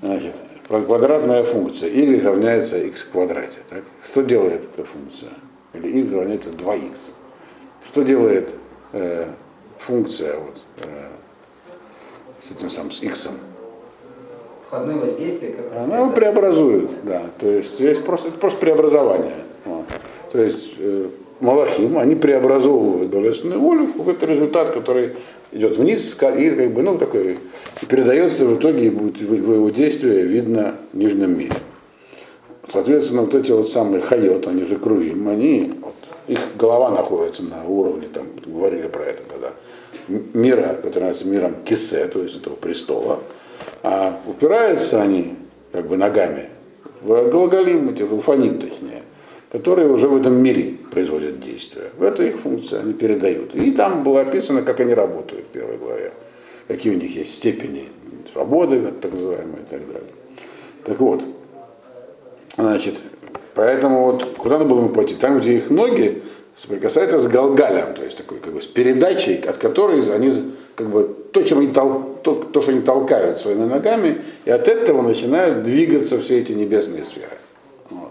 Значит, 0.00 0.34
квадратная 0.68 1.44
функция. 1.44 1.90
y 1.90 2.22
равняется 2.24 2.78
x 2.78 3.02
в 3.02 3.10
квадрате. 3.10 3.58
Так? 3.68 3.84
Что 4.10 4.22
делает 4.22 4.64
эта 4.64 4.84
функция? 4.84 5.32
Или 5.74 5.98
y 5.98 6.14
равняется 6.18 6.48
2x. 6.50 7.14
Что 7.90 8.02
делает 8.02 8.54
э, 8.92 9.28
функция 9.78 10.38
вот, 10.38 10.58
э, 10.78 11.07
с 12.40 12.50
этим 12.50 12.70
самым, 12.70 12.92
с 12.92 13.02
x? 13.02 13.30
Входное 14.66 14.96
воздействие, 14.96 15.52
как 15.52 15.82
Она 15.82 15.98
его 15.98 16.10
преобразует, 16.10 16.90
да. 17.04 17.22
То 17.38 17.48
есть 17.48 17.76
здесь 17.76 17.98
просто, 17.98 18.28
это 18.28 18.38
просто 18.38 18.60
преобразование. 18.60 19.36
Вот. 19.64 19.84
То 20.30 20.42
есть 20.42 20.74
э, 20.78 21.08
Малахим, 21.40 21.98
они 21.98 22.16
преобразовывают 22.16 23.10
божественную 23.10 23.60
волю 23.60 23.86
в 23.86 23.96
какой-то 23.96 24.26
результат, 24.26 24.70
который 24.70 25.12
идет 25.52 25.76
вниз 25.76 26.14
и 26.14 26.50
как 26.50 26.70
бы, 26.72 26.82
ну, 26.82 26.98
такой, 26.98 27.38
и 27.80 27.86
передается 27.86 28.44
в 28.44 28.58
итоге, 28.58 28.86
и 28.86 28.90
будет 28.90 29.20
в 29.20 29.52
его 29.54 29.70
действие 29.70 30.24
видно 30.24 30.74
в 30.92 30.98
нижнем 30.98 31.38
мире. 31.38 31.54
Соответственно, 32.70 33.22
вот 33.22 33.34
эти 33.34 33.52
вот 33.52 33.70
самые 33.70 34.00
хайот, 34.00 34.48
они 34.48 34.64
же 34.64 34.76
крувим, 34.76 35.28
они, 35.28 35.72
вот, 35.80 35.94
их 36.26 36.40
голова 36.58 36.90
находится 36.90 37.44
на 37.44 37.64
уровне, 37.64 38.08
там, 38.12 38.26
говорили 38.44 38.88
про 38.88 39.04
это 39.04 39.22
тогда, 39.22 39.37
мира, 40.08 40.78
который 40.82 41.08
называется 41.08 41.26
миром 41.26 41.54
кисе, 41.64 42.06
то 42.08 42.22
есть 42.22 42.36
этого 42.36 42.54
престола, 42.54 43.20
а 43.82 44.20
упираются 44.26 45.02
они 45.02 45.34
как 45.72 45.86
бы 45.86 45.96
ногами 45.96 46.48
в 47.02 47.30
глаголим, 47.30 47.94
в 47.94 48.14
уфаним 48.14 48.60
точнее, 48.60 49.02
которые 49.50 49.88
уже 49.88 50.08
в 50.08 50.16
этом 50.16 50.34
мире 50.42 50.74
производят 50.90 51.40
действия. 51.40 51.90
Это 52.00 52.24
их 52.24 52.38
функция, 52.38 52.80
они 52.80 52.92
передают. 52.92 53.54
И 53.54 53.70
там 53.72 54.02
было 54.02 54.22
описано, 54.22 54.62
как 54.62 54.80
они 54.80 54.94
работают 54.94 55.46
в 55.46 55.48
первой 55.48 55.76
главе, 55.76 56.12
какие 56.66 56.94
у 56.94 56.98
них 56.98 57.14
есть 57.14 57.34
степени 57.34 57.88
свободы, 58.32 58.92
так 59.00 59.12
называемые, 59.12 59.62
и 59.62 59.70
так 59.70 59.86
далее. 59.86 60.10
Так 60.84 60.98
вот, 61.00 61.24
значит, 62.56 62.96
поэтому 63.54 64.04
вот 64.04 64.24
куда 64.36 64.58
надо 64.58 64.68
было 64.70 64.80
ему 64.80 64.90
пойти? 64.90 65.14
Там, 65.14 65.38
где 65.38 65.56
их 65.56 65.70
ноги 65.70 66.22
соприкасаются 66.58 67.20
с 67.20 67.28
галгалем, 67.28 67.94
то 67.94 68.02
есть 68.02 68.16
такой 68.16 68.38
как 68.40 68.52
бы 68.52 68.60
с 68.60 68.66
передачей, 68.66 69.40
от 69.46 69.58
которой 69.58 70.00
они 70.12 70.32
как 70.74 70.90
бы 70.90 71.16
то, 71.32 71.42
чем 71.42 71.58
они 71.58 71.68
тол, 71.68 72.18
то, 72.22 72.34
то, 72.34 72.60
что 72.60 72.72
они 72.72 72.80
толкают 72.80 73.40
своими 73.40 73.64
ногами, 73.64 74.22
и 74.44 74.50
от 74.50 74.66
этого 74.66 75.02
начинают 75.02 75.62
двигаться 75.62 76.20
все 76.20 76.38
эти 76.38 76.52
небесные 76.52 77.04
сферы. 77.04 77.38
Вот. 77.90 78.10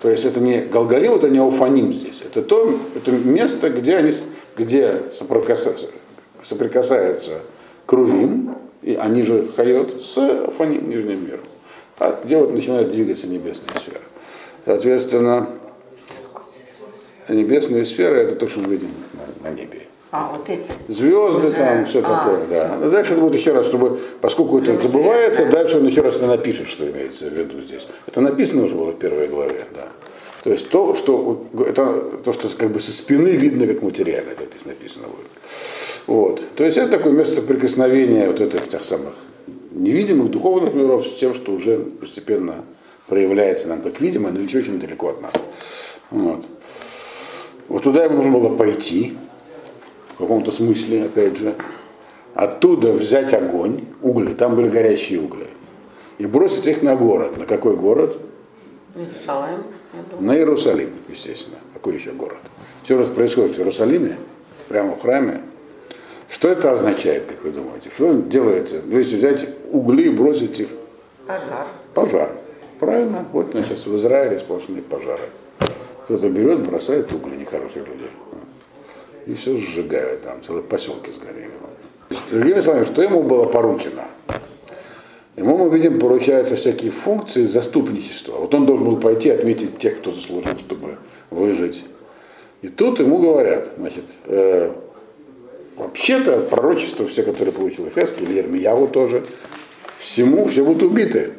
То 0.00 0.10
есть 0.10 0.24
это 0.24 0.40
не 0.40 0.62
Галгалим, 0.62 1.14
это 1.14 1.28
не 1.28 1.38
Ауфаним 1.38 1.92
здесь. 1.92 2.22
Это 2.24 2.42
то 2.42 2.78
это 2.94 3.12
место, 3.12 3.68
где 3.68 3.96
они 3.96 4.12
где 4.56 5.02
соприкасаются, 5.18 5.88
соприкасаются 6.42 7.40
Крувим, 7.84 8.54
и 8.80 8.94
они 8.94 9.22
же 9.22 9.48
Хайот, 9.54 10.02
с 10.02 10.16
Ауфаним, 10.16 10.88
нижним 10.88 11.26
миром. 11.26 11.44
А 11.98 12.18
где 12.24 12.38
вот 12.38 12.52
начинают 12.52 12.90
двигаться 12.90 13.26
небесные 13.26 13.78
сферы. 13.78 14.00
Соответственно, 14.64 15.48
небесные 17.34 17.84
сферы 17.84 18.18
это 18.18 18.36
то, 18.36 18.48
что 18.48 18.60
мы 18.60 18.72
видим 18.72 18.90
на, 19.14 19.50
на 19.50 19.54
небе. 19.54 19.82
А, 20.12 20.32
вот 20.32 20.48
эти. 20.48 20.70
Звезды 20.88 21.48
Уже- 21.48 21.56
там, 21.56 21.84
все 21.84 21.98
а, 21.98 22.02
такое, 22.02 22.46
да. 22.46 22.78
Но 22.80 22.90
дальше 22.90 23.12
это 23.12 23.22
будет 23.22 23.34
еще 23.34 23.52
раз, 23.52 23.66
чтобы, 23.66 23.98
поскольку 24.20 24.58
это 24.58 24.80
забывается, 24.80 25.46
дальше 25.46 25.78
он 25.78 25.86
еще 25.86 26.00
раз 26.00 26.16
это 26.16 26.26
напишет, 26.26 26.68
что 26.68 26.88
имеется 26.88 27.28
в 27.28 27.32
виду 27.32 27.60
здесь. 27.60 27.86
Это 28.06 28.20
написано 28.20 28.64
уже 28.64 28.76
было 28.76 28.92
в 28.92 28.98
первой 28.98 29.26
главе, 29.26 29.64
да. 29.74 29.88
То 30.42 30.52
есть 30.52 30.70
то, 30.70 30.94
что 30.94 31.44
это 31.66 32.20
то, 32.24 32.32
что 32.32 32.48
как 32.56 32.70
бы 32.70 32.78
со 32.78 32.92
спины 32.92 33.30
видно 33.30 33.66
как 33.66 33.82
материально, 33.82 34.34
как 34.36 34.46
здесь 34.48 34.64
написано 34.64 35.08
будет. 35.08 35.26
Вот. 36.06 36.40
То 36.54 36.64
есть 36.64 36.78
это 36.78 36.88
такое 36.88 37.12
место 37.12 37.34
соприкосновения 37.34 38.28
вот 38.28 38.40
этих 38.40 38.68
тех 38.68 38.84
самых 38.84 39.14
невидимых 39.72 40.30
духовных 40.30 40.72
миров 40.72 41.04
с 41.04 41.14
тем, 41.14 41.34
что 41.34 41.52
уже 41.52 41.78
постепенно 41.78 42.64
проявляется 43.08 43.68
нам 43.68 43.82
как 43.82 44.00
видимо, 44.00 44.30
но 44.30 44.40
еще 44.40 44.58
очень 44.58 44.78
далеко 44.78 45.08
от 45.08 45.20
нас. 45.20 45.32
Вот. 46.10 46.46
Вот 47.68 47.82
туда 47.82 48.04
ему 48.04 48.16
нужно 48.16 48.38
было 48.38 48.54
пойти, 48.56 49.16
в 50.14 50.18
каком-то 50.18 50.52
смысле, 50.52 51.04
опять 51.04 51.36
же, 51.36 51.54
оттуда 52.34 52.92
взять 52.92 53.34
огонь, 53.34 53.84
угли, 54.02 54.34
там 54.34 54.54
были 54.54 54.68
горящие 54.68 55.20
угли, 55.20 55.48
и 56.18 56.26
бросить 56.26 56.66
их 56.66 56.82
на 56.82 56.96
город. 56.96 57.36
На 57.36 57.46
какой 57.46 57.76
город? 57.76 58.16
Иерусалим. 58.94 59.62
На 60.20 60.36
Иерусалим, 60.36 60.90
естественно. 61.08 61.58
Какой 61.74 61.94
еще 61.94 62.12
город? 62.12 62.38
Все 62.82 62.98
это 62.98 63.12
происходит 63.12 63.56
в 63.56 63.58
Иерусалиме, 63.58 64.16
прямо 64.68 64.96
в 64.96 65.02
храме. 65.02 65.42
Что 66.28 66.48
это 66.48 66.72
означает, 66.72 67.26
как 67.26 67.44
вы 67.44 67.50
думаете? 67.50 67.90
Что 67.94 68.12
делается? 68.12 68.80
Ну, 68.84 68.98
если 68.98 69.16
взять 69.16 69.46
угли 69.70 70.04
и 70.04 70.10
бросить 70.10 70.58
их 70.60 70.68
Пожар. 71.26 71.66
Пожар. 71.94 72.30
Правильно. 72.78 73.26
Вот 73.32 73.54
у 73.54 73.58
нас 73.58 73.66
сейчас 73.66 73.86
в 73.86 73.96
Израиле 73.96 74.38
сплошные 74.38 74.82
пожары. 74.82 75.28
Кто-то 76.06 76.28
берет, 76.28 76.60
бросает 76.60 77.12
угли, 77.12 77.34
нехорошие 77.34 77.84
люди. 77.84 78.08
И 79.26 79.34
все 79.34 79.56
сжигают 79.56 80.20
там, 80.22 80.40
целые 80.40 80.62
поселки 80.62 81.10
сгорели. 81.10 81.50
Другими 82.30 82.60
словами, 82.60 82.84
что 82.84 83.02
ему 83.02 83.24
было 83.24 83.46
поручено? 83.46 84.04
Ему, 85.34 85.58
мы 85.58 85.68
видим, 85.76 85.98
поручаются 85.98 86.54
всякие 86.54 86.92
функции 86.92 87.46
заступничества. 87.46 88.36
Вот 88.36 88.54
он 88.54 88.66
должен 88.66 88.86
был 88.86 88.98
пойти 88.98 89.30
отметить 89.30 89.78
тех, 89.78 89.98
кто 89.98 90.12
заслужил, 90.12 90.56
чтобы 90.56 90.98
выжить. 91.30 91.84
И 92.62 92.68
тут 92.68 93.00
ему 93.00 93.18
говорят, 93.18 93.72
значит, 93.76 94.04
э, 94.26 94.72
вообще-то 95.74 96.42
пророчества 96.42 97.04
все, 97.08 97.24
которые 97.24 97.52
получил 97.52 97.88
Эфески, 97.88 98.22
или 98.22 98.34
Ермияву 98.34 98.86
тоже, 98.86 99.24
всему 99.98 100.46
все 100.46 100.64
будут 100.64 100.84
убиты. 100.84 101.32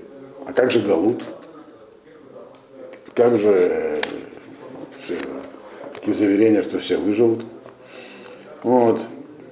А 0.46 0.52
как 0.52 0.72
же 0.72 0.82
Галут? 0.82 1.24
Как 3.16 3.38
же 3.38 3.97
такие 6.08 6.14
заверения, 6.14 6.62
что 6.62 6.80
все 6.80 6.98
выживут? 6.98 7.42
Вот. 8.64 9.02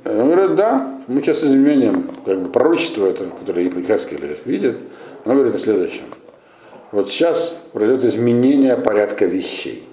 Он 0.06 0.32
говорит, 0.32 0.56
да, 0.56 1.02
мы 1.08 1.22
сейчас 1.22 1.44
изменим 1.44 2.10
как 2.26 2.44
бы 2.44 2.50
пророчество, 2.50 3.08
это, 3.08 3.26
которое 3.26 3.66
Епихаскель 3.66 4.40
видит, 4.46 4.80
оно 5.26 5.36
говорит 5.36 5.54
о 5.54 5.58
следующем. 5.58 6.06
Вот 6.92 7.10
сейчас 7.10 7.62
произойдет 7.74 8.06
изменение 8.06 8.78
порядка 8.78 9.26
вещей. 9.26 9.84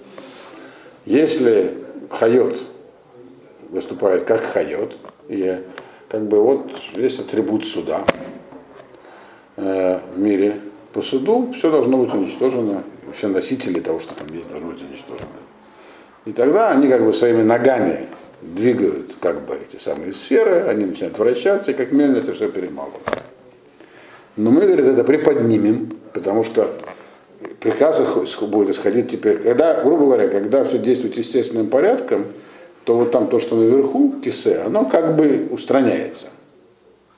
Если 1.05 1.73
Хайот 2.09 2.57
выступает 3.69 4.23
как 4.23 4.39
Хайот, 4.39 4.97
и 5.27 5.57
как 6.07 6.27
бы 6.27 6.39
вот 6.39 6.71
весь 6.95 7.19
атрибут 7.19 7.65
суда 7.65 8.05
э, 9.57 9.99
в 10.15 10.19
мире 10.19 10.61
по 10.93 11.01
суду, 11.01 11.51
все 11.53 11.69
должно 11.71 11.97
быть 11.97 12.13
уничтожено 12.13 12.83
все 13.11 13.27
носители 13.27 13.81
того, 13.81 13.99
что 13.99 14.13
там 14.15 14.33
есть, 14.33 14.49
должны 14.49 14.71
быть 14.71 14.81
уничтожены. 14.81 15.27
И 16.25 16.31
тогда 16.31 16.71
они 16.71 16.87
как 16.87 17.05
бы 17.05 17.13
своими 17.13 17.43
ногами 17.43 18.07
двигают 18.41 19.15
как 19.19 19.41
бы 19.41 19.55
эти 19.55 19.77
самые 19.77 20.13
сферы, 20.13 20.67
они 20.67 20.85
начинают 20.85 21.17
вращаться, 21.17 21.71
и 21.71 21.73
как 21.73 21.91
мельница 21.91 22.33
все 22.33 22.49
перемалывают. 22.49 23.03
Но 24.35 24.51
мы, 24.51 24.61
говорит, 24.61 24.85
это 24.85 25.03
приподнимем, 25.03 25.97
потому 26.13 26.43
что 26.43 26.73
приказ 27.59 28.01
будет 28.41 28.69
исходить 28.69 29.09
теперь, 29.09 29.39
когда, 29.39 29.81
грубо 29.83 30.05
говоря, 30.05 30.27
когда 30.27 30.63
все 30.63 30.79
действует 30.79 31.17
естественным 31.17 31.67
порядком, 31.67 32.25
то 32.85 32.97
вот 32.97 33.11
там 33.11 33.27
то, 33.27 33.39
что 33.39 33.55
наверху, 33.55 34.15
кисе, 34.23 34.61
оно 34.65 34.85
как 34.85 35.15
бы 35.15 35.47
устраняется. 35.51 36.27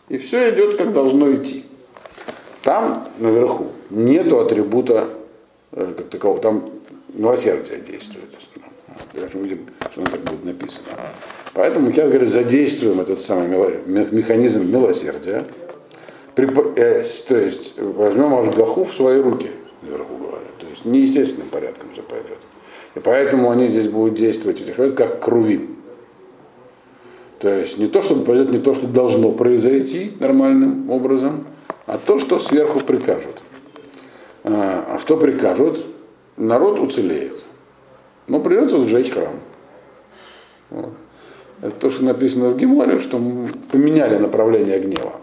И 0.09 0.17
все 0.17 0.53
идет, 0.53 0.77
как 0.77 0.93
должно 0.93 1.33
идти. 1.33 1.65
Там, 2.63 3.07
наверху, 3.17 3.67
нету 3.89 4.39
атрибута 4.39 5.09
э, 5.71 5.93
как 5.97 6.09
такового, 6.09 6.39
там 6.39 6.69
милосердие 7.13 7.79
действует. 7.79 8.25
Даже 9.13 9.37
видим, 9.37 9.67
что 9.91 10.01
оно 10.01 10.09
так 10.09 10.21
будет 10.21 10.45
написано. 10.45 10.87
Поэтому 11.53 11.91
сейчас, 11.91 12.09
говорит, 12.09 12.29
задействуем 12.29 12.99
этот 12.99 13.21
самый 13.21 13.47
механизм 13.85 14.69
милосердия. 14.69 15.45
При, 16.35 16.47
э, 16.77 17.01
то 17.27 17.37
есть 17.37 17.75
возьмем 17.79 18.33
Ашгаху 18.35 18.83
в 18.83 18.93
свои 18.93 19.21
руки, 19.21 19.51
наверху 19.81 20.17
говорят. 20.17 20.57
То 20.59 20.67
есть 20.67 20.83
неестественным 20.83 21.47
порядком 21.47 21.89
все 21.93 22.03
пойдет. 22.03 22.39
И 22.95 22.99
поэтому 22.99 23.51
они 23.51 23.69
здесь 23.69 23.87
будут 23.87 24.17
действовать, 24.17 24.61
этих 24.61 24.95
как 24.95 25.21
крувим. 25.21 25.77
То 27.39 27.49
есть 27.49 27.77
не 27.77 27.87
то, 27.87 28.01
что 28.01 28.15
произойдет 28.15 28.53
не 28.53 28.59
то, 28.59 28.73
что 28.73 28.87
должно 28.87 29.31
произойти 29.31 30.13
нормальным 30.19 30.89
образом, 30.89 31.45
а 31.85 31.97
то, 31.97 32.17
что 32.17 32.39
сверху 32.39 32.79
прикажут. 32.79 33.41
А, 34.43 34.95
а 34.95 34.99
что 34.99 35.17
прикажут? 35.17 35.85
Народ 36.37 36.79
уцелеет. 36.79 37.43
Но 38.27 38.39
придется 38.39 38.81
сжечь 38.81 39.11
храм. 39.11 39.35
Вот. 40.69 40.93
Это 41.61 41.71
то, 41.71 41.89
что 41.89 42.03
написано 42.03 42.49
в 42.49 42.57
Геморе, 42.57 42.99
что 42.99 43.17
поменяли 43.71 44.17
направление 44.17 44.79
гнева. 44.79 45.13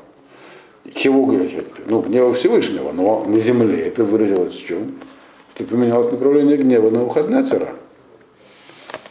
Чего 0.94 1.25
говорит? 1.25 1.66
Ну, 1.87 2.00
гнева 2.00 2.32
Всевышнего, 2.32 2.92
но 2.92 3.25
на 3.25 3.38
земле 3.38 3.87
это 3.87 4.04
выразилось 4.04 4.52
в 4.52 4.66
чем? 4.66 4.94
Что 5.54 5.64
поменялось 5.64 6.11
направление 6.11 6.56
гнева 6.56 6.90
на 6.90 7.04
выходные 7.04 7.42
цара. 7.42 7.68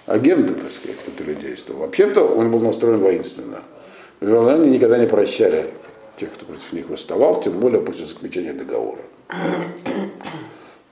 Агенты, 0.05 0.53
так 0.53 0.71
сказать, 0.71 1.03
которые 1.03 1.35
действовали. 1.35 1.81
Вообще-то 1.81 2.23
он 2.23 2.51
был 2.51 2.59
настроен 2.59 2.99
воинственно. 2.99 3.59
Вавилоняне 4.19 4.71
никогда 4.71 4.97
не 4.97 5.07
прощали 5.07 5.67
тех, 6.19 6.33
кто 6.33 6.45
против 6.45 6.73
них 6.73 6.89
восставал, 6.89 7.41
тем 7.41 7.53
более 7.59 7.81
после 7.81 8.05
заключения 8.05 8.53
договора. 8.53 9.01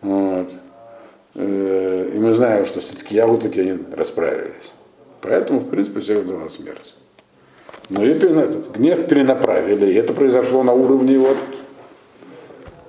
Вот. 0.01 0.49
Э, 1.41 2.11
и 2.13 2.17
мы 2.17 2.33
знаем, 2.33 2.65
что 2.65 2.81
все-таки 2.81 3.17
таки 3.17 3.61
они 3.61 3.79
расправились. 3.93 4.73
Поэтому, 5.21 5.59
в 5.59 5.69
принципе, 5.69 6.01
всех 6.01 6.23
ждала 6.23 6.49
смерть. 6.49 6.93
Но 7.87 8.05
и 8.05 8.09
этот 8.09 8.75
гнев 8.75 9.07
перенаправили. 9.07 9.89
И 9.89 9.95
это 9.95 10.13
произошло 10.13 10.63
на 10.63 10.73
уровне 10.73 11.17
вот 11.17 11.37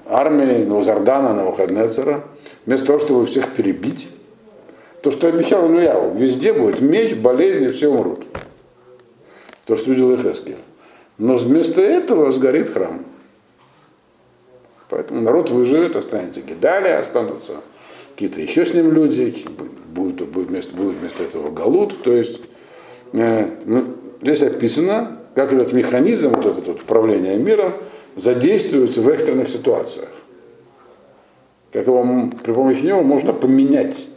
армии 0.07 0.65
Новозардана, 0.65 1.33
Новохаднецера. 1.33 2.25
Вместо 2.67 2.89
того, 2.89 2.99
чтобы 2.99 3.25
всех 3.27 3.51
перебить, 3.51 4.09
то, 5.03 5.13
что 5.13 5.29
обещал 5.29 5.71
Ильяу, 5.73 6.15
везде 6.15 6.53
будет 6.53 6.81
меч, 6.81 7.15
болезни, 7.15 7.69
все 7.69 7.89
умрут. 7.89 8.25
То, 9.65 9.77
что 9.77 9.93
видел 9.93 10.13
Эхескель. 10.13 10.59
Но 11.19 11.37
вместо 11.37 11.81
этого 11.81 12.33
сгорит 12.33 12.69
храм. 12.69 13.05
Поэтому 14.89 15.21
народ 15.21 15.51
выживет, 15.51 15.95
останется 15.95 16.41
Гидалия, 16.41 16.99
останутся 16.99 17.53
какие-то 18.21 18.43
еще 18.43 18.67
с 18.67 18.75
ним 18.75 18.93
люди, 18.93 19.35
будет, 19.95 20.29
будет, 20.29 20.49
вместо, 20.49 20.77
будет 20.77 20.99
вместо 20.99 21.23
этого 21.23 21.51
Галут. 21.51 22.03
То 22.03 22.13
есть 22.13 22.43
э, 23.15 23.47
ну, 23.65 23.85
здесь 24.21 24.43
описано, 24.43 25.21
как 25.35 25.55
этот 25.55 25.73
механизм, 25.73 26.31
вот 26.31 26.45
этот 26.45 26.67
вот 26.69 26.83
управление 26.83 27.39
миром, 27.39 27.73
задействуется 28.17 29.01
в 29.01 29.09
экстренных 29.09 29.49
ситуациях. 29.49 30.11
Как 31.73 31.87
его, 31.87 32.31
при 32.45 32.53
помощи 32.53 32.85
него 32.85 33.03
можно 33.03 33.33
поменять 33.33 34.09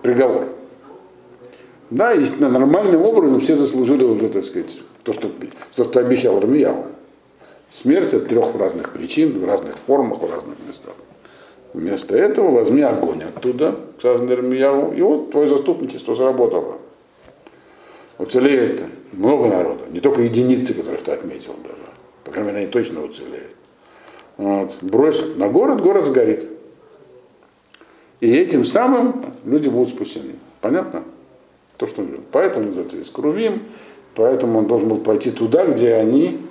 приговор. 0.00 0.46
Да, 1.90 2.12
естественно, 2.12 2.48
нормальным 2.48 3.02
образом 3.02 3.40
все 3.40 3.56
заслужили 3.56 4.04
уже, 4.04 4.30
так 4.30 4.46
сказать, 4.46 4.80
то, 5.02 5.12
что, 5.12 5.30
то, 5.76 5.84
что 5.84 6.00
обещал 6.00 6.40
Рамияу. 6.40 6.86
Смерть 7.70 8.14
от 8.14 8.28
трех 8.28 8.54
разных 8.54 8.94
причин, 8.94 9.38
в 9.38 9.44
разных 9.44 9.76
формах, 9.76 10.20
в 10.20 10.32
разных 10.32 10.56
местах. 10.66 10.94
Вместо 11.72 12.16
этого 12.16 12.50
возьми 12.50 12.82
огонь 12.82 13.24
оттуда, 13.24 13.76
сказано 13.98 14.32
Ирмияву, 14.32 14.92
и 14.92 15.00
вот 15.00 15.30
твое 15.30 15.46
заступничество 15.46 16.14
заработало. 16.14 16.78
Уцелеет 18.18 18.84
много 19.12 19.48
народа, 19.48 19.84
не 19.90 20.00
только 20.00 20.22
единицы, 20.22 20.74
которых 20.74 21.02
ты 21.02 21.12
отметил 21.12 21.54
даже. 21.62 21.82
По 22.24 22.30
крайней 22.30 22.50
мере, 22.50 22.62
они 22.64 22.70
точно 22.70 23.02
уцелеют. 23.02 23.56
Вот. 24.36 24.76
Брось 24.82 25.24
на 25.36 25.48
город, 25.48 25.80
город 25.80 26.04
сгорит. 26.04 26.46
И 28.20 28.30
этим 28.30 28.64
самым 28.64 29.24
люди 29.44 29.68
будут 29.68 29.94
спасены. 29.94 30.34
Понятно? 30.60 31.02
То, 31.78 31.86
что 31.86 32.02
он 32.02 32.08
говорит. 32.08 32.26
Поэтому 32.30 32.66
называется 32.66 33.00
Искрувим, 33.00 33.62
поэтому 34.14 34.58
он 34.58 34.66
должен 34.66 34.88
был 34.88 34.98
пойти 34.98 35.30
туда, 35.30 35.66
где 35.66 35.94
они 35.94 36.42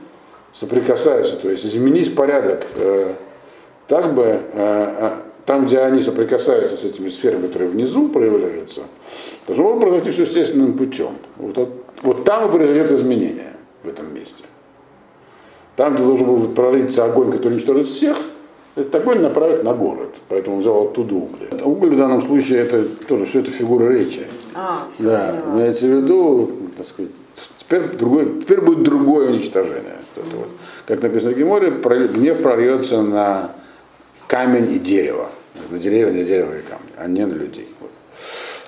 соприкасаются, 0.51 1.37
то 1.37 1.49
есть 1.49 1.65
изменить 1.65 2.13
порядок 2.13 2.65
э, 2.75 3.13
так 3.91 4.13
бы, 4.13 4.23
э, 4.23 4.39
э, 4.53 5.11
там, 5.45 5.65
где 5.65 5.79
они 5.79 6.01
соприкасаются 6.01 6.77
с 6.77 6.85
этими 6.85 7.09
сферами, 7.09 7.47
которые 7.47 7.69
внизу 7.69 8.07
проявляются, 8.07 8.83
должно 9.47 9.73
было 9.73 9.79
произойти 9.81 10.11
все 10.11 10.21
естественным 10.21 10.77
путем. 10.77 11.09
Вот, 11.35 11.69
вот 12.01 12.23
там 12.23 12.47
и 12.47 12.51
произойдет 12.53 12.89
изменение 12.91 13.51
в 13.83 13.89
этом 13.89 14.15
месте. 14.15 14.45
Там, 15.75 15.95
где 15.95 16.05
должен 16.05 16.25
был 16.25 16.47
пролиться 16.53 17.03
огонь, 17.03 17.33
который 17.33 17.55
уничтожит 17.55 17.89
всех, 17.89 18.15
этот 18.77 18.95
огонь 18.95 19.19
направить 19.19 19.65
на 19.65 19.73
город. 19.73 20.15
Поэтому 20.29 20.59
взял 20.59 20.85
оттуда 20.85 21.15
угли. 21.15 21.49
Уголь 21.61 21.89
в 21.89 21.97
данном 21.97 22.21
случае 22.21 22.59
это 22.59 22.85
тоже 23.09 23.25
все 23.25 23.39
это 23.39 23.51
фигура 23.51 23.89
речи. 23.89 24.25
А, 24.55 24.87
все 24.93 25.03
Да, 25.03 25.35
поняла. 25.43 25.59
имеется 25.59 25.85
в 25.87 25.89
виду, 25.89 26.51
так 26.77 26.87
сказать, 26.87 27.11
теперь, 27.57 27.81
другой, 27.99 28.39
теперь 28.41 28.61
будет 28.61 28.83
другое 28.83 29.31
уничтожение. 29.31 29.97
Вот 30.15 30.25
это 30.25 30.37
вот. 30.37 30.47
Как 30.85 31.03
написано 31.03 31.33
в 31.33 31.37
Геморе, 31.37 31.71
гнев 31.71 32.41
прольется 32.41 33.01
на 33.01 33.51
камень 34.31 34.73
и 34.73 34.79
дерево. 34.79 35.29
На 35.69 35.77
деревья, 35.77 36.13
на 36.13 36.23
дерево 36.23 36.53
и 36.57 36.61
камни, 36.61 36.89
а 36.95 37.05
не 37.05 37.25
на 37.25 37.33
людей. 37.33 37.67
Вот. 37.81 37.91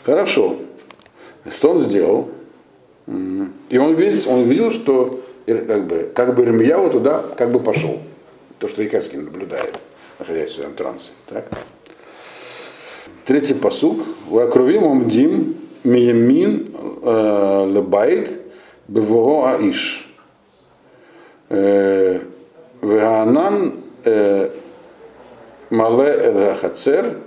Хорошо. 0.04 0.58
Что 1.50 1.72
он 1.72 1.80
сделал? 1.80 2.30
И 3.08 3.78
он 3.78 3.96
видел, 3.96 4.30
он 4.30 4.40
увидел, 4.42 4.72
что 4.72 5.22
Ир- 5.46 5.66
как 5.66 5.88
бы, 5.88 6.12
как 6.14 6.36
бы 6.36 6.44
Ирмияу 6.44 6.90
туда 6.90 7.24
как 7.38 7.52
бы 7.52 7.62
пошел. 7.62 8.00
То, 8.60 8.68
что 8.68 8.86
Икацкий 8.86 9.18
наблюдает, 9.18 9.80
находясь 10.20 10.52
в 10.52 10.56
своем 10.56 10.74
трансе. 10.74 11.12
Так? 11.28 11.46
Третий 13.26 13.54
посук. 13.54 14.04
Вакрувим 14.28 14.84
умдим 14.84 15.56
миямин 15.86 16.76
э, 17.04 17.72
лебайт 17.74 18.38
бевого 18.90 19.54
аиш. 19.54 20.14
Э, 21.48 22.20
Веганан 22.82 23.76
э, 24.04 24.50
мале 25.74 26.10
эд 26.10 26.58
хацер 26.58 27.18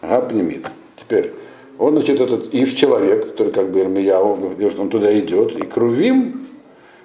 гапнемит. 0.00 0.66
Теперь, 0.96 1.32
он, 1.78 1.92
значит, 1.94 2.20
этот 2.20 2.54
Иш 2.54 2.70
человек, 2.70 3.30
который 3.30 3.52
как 3.52 3.70
бы 3.70 3.80
Ирмияу, 3.80 4.56
он 4.78 4.90
туда 4.90 5.18
идет, 5.18 5.56
и 5.56 5.62
Крувим, 5.62 6.46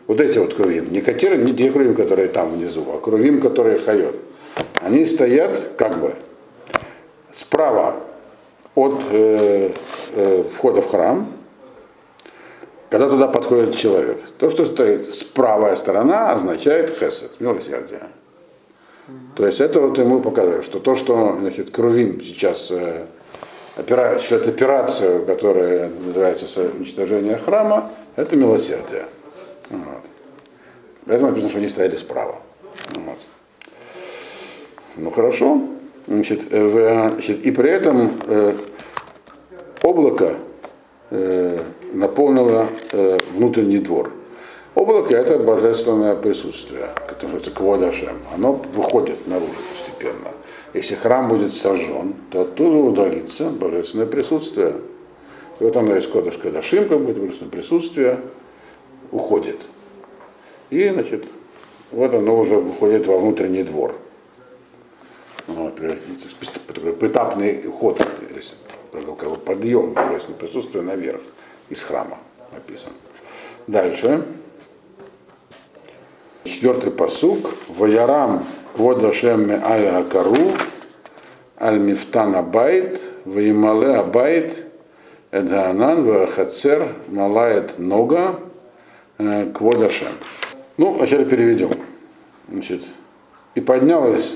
вот 0.07 0.21
эти 0.21 0.37
вот 0.37 0.53
Крувим, 0.53 0.91
не, 0.91 1.01
катеры, 1.01 1.37
не 1.37 1.53
те 1.53 1.71
Крувим, 1.71 1.95
которые 1.95 2.27
там 2.27 2.51
внизу, 2.51 2.85
а 2.93 2.99
Крувим, 2.99 3.41
которые 3.41 3.79
Хайот, 3.79 4.15
они 4.81 5.05
стоят 5.05 5.71
как 5.77 5.99
бы 5.99 6.13
справа 7.31 7.95
от 8.75 9.01
э, 9.09 9.71
э, 10.13 10.43
входа 10.53 10.81
в 10.81 10.89
храм, 10.89 11.31
когда 12.89 13.09
туда 13.09 13.27
подходит 13.27 13.75
человек. 13.75 14.19
То, 14.37 14.49
что 14.49 14.65
стоит 14.65 15.05
с 15.05 15.23
сторона, 15.75 16.31
означает 16.31 16.91
хесед, 16.97 17.31
милосердие. 17.39 18.01
То 19.35 19.45
есть 19.45 19.61
это 19.61 19.81
вот 19.81 19.97
ему 19.97 20.19
показывает, 20.21 20.63
что 20.63 20.79
то, 20.79 20.95
что 20.95 21.37
значит, 21.39 21.69
Крувим 21.71 22.21
сейчас 22.21 22.71
э, 22.71 23.05
опера- 23.77 24.15
осуществляет 24.15 24.47
операцию, 24.47 25.25
которая 25.25 25.89
называется 25.89 26.69
уничтожение 26.69 27.35
храма, 27.37 27.91
это 28.15 28.35
милосердие. 28.35 29.05
Вот. 29.69 30.01
Поэтому 31.05 31.29
написано, 31.29 31.49
что 31.49 31.59
они 31.59 31.69
стояли 31.69 31.95
справа. 31.95 32.35
Вот. 32.95 33.17
Ну 34.97 35.11
хорошо. 35.11 35.61
Значит, 36.07 36.51
э, 36.51 36.63
в- 36.63 37.13
значит, 37.13 37.43
и 37.45 37.51
при 37.51 37.69
этом 37.69 38.11
э, 38.27 38.55
облако 39.83 40.37
э, 41.11 41.59
наполнило 41.93 42.67
э, 42.91 43.19
внутренний 43.33 43.79
двор. 43.79 44.11
Облако 44.75 45.15
это 45.15 45.39
божественное 45.39 46.15
присутствие, 46.15 46.89
которое 47.07 47.33
называется 47.33 47.51
Кводашем. 47.51 48.17
Оно 48.33 48.51
выходит 48.73 49.25
наружу 49.25 49.53
постепенно. 49.71 50.31
если 50.73 50.95
храм 50.95 51.29
будет 51.29 51.53
сожжен, 51.53 52.13
то 52.29 52.41
оттуда 52.41 52.77
удалится 52.77 53.49
божественное 53.49 54.05
присутствие. 54.05 54.75
И 55.61 55.63
вот 55.63 55.77
оно 55.77 55.95
из 55.95 56.05
Кодыш 56.07 56.37
Кадашим, 56.37 56.89
как 56.89 56.99
будет 56.99 57.17
божественное 57.17 57.51
присутствие, 57.51 58.19
уходит. 59.13 59.65
И, 60.69 60.89
значит, 60.89 61.25
вот 61.91 62.13
оно 62.13 62.37
уже 62.37 62.57
выходит 62.57 63.07
во 63.07 63.17
внутренний 63.17 63.63
двор. 63.63 63.95
Вот, 65.47 65.79
такой 66.73 66.91
поэтапный 66.91 67.63
ход, 67.63 68.05
как 68.91 69.29
бы 69.29 69.37
подъем 69.37 69.93
божественного 69.93 70.39
присутствия 70.39 70.81
наверх 70.81 71.21
из 71.69 71.81
храма 71.81 72.17
написан. 72.51 72.91
Дальше. 73.67 74.25
Четвертый 76.45 76.91
посук. 76.91 77.55
Ваярам 77.69 78.45
кводашем 78.75 79.49
аль 79.49 79.87
акару 79.87 80.51
аль 81.59 81.79
мифтан 81.79 82.35
абайт 82.35 83.01
ваимале 83.25 83.95
абайт 83.95 84.63
эдганан 85.31 86.03
вахацер 86.03 86.87
малает 87.07 87.79
нога 87.79 88.39
э, 89.17 89.51
кводашем. 89.55 90.11
Ну, 90.77 90.91
вначале 90.91 91.25
переведем. 91.25 91.71
Значит, 92.47 92.83
и 93.55 93.59
поднялась 93.59 94.35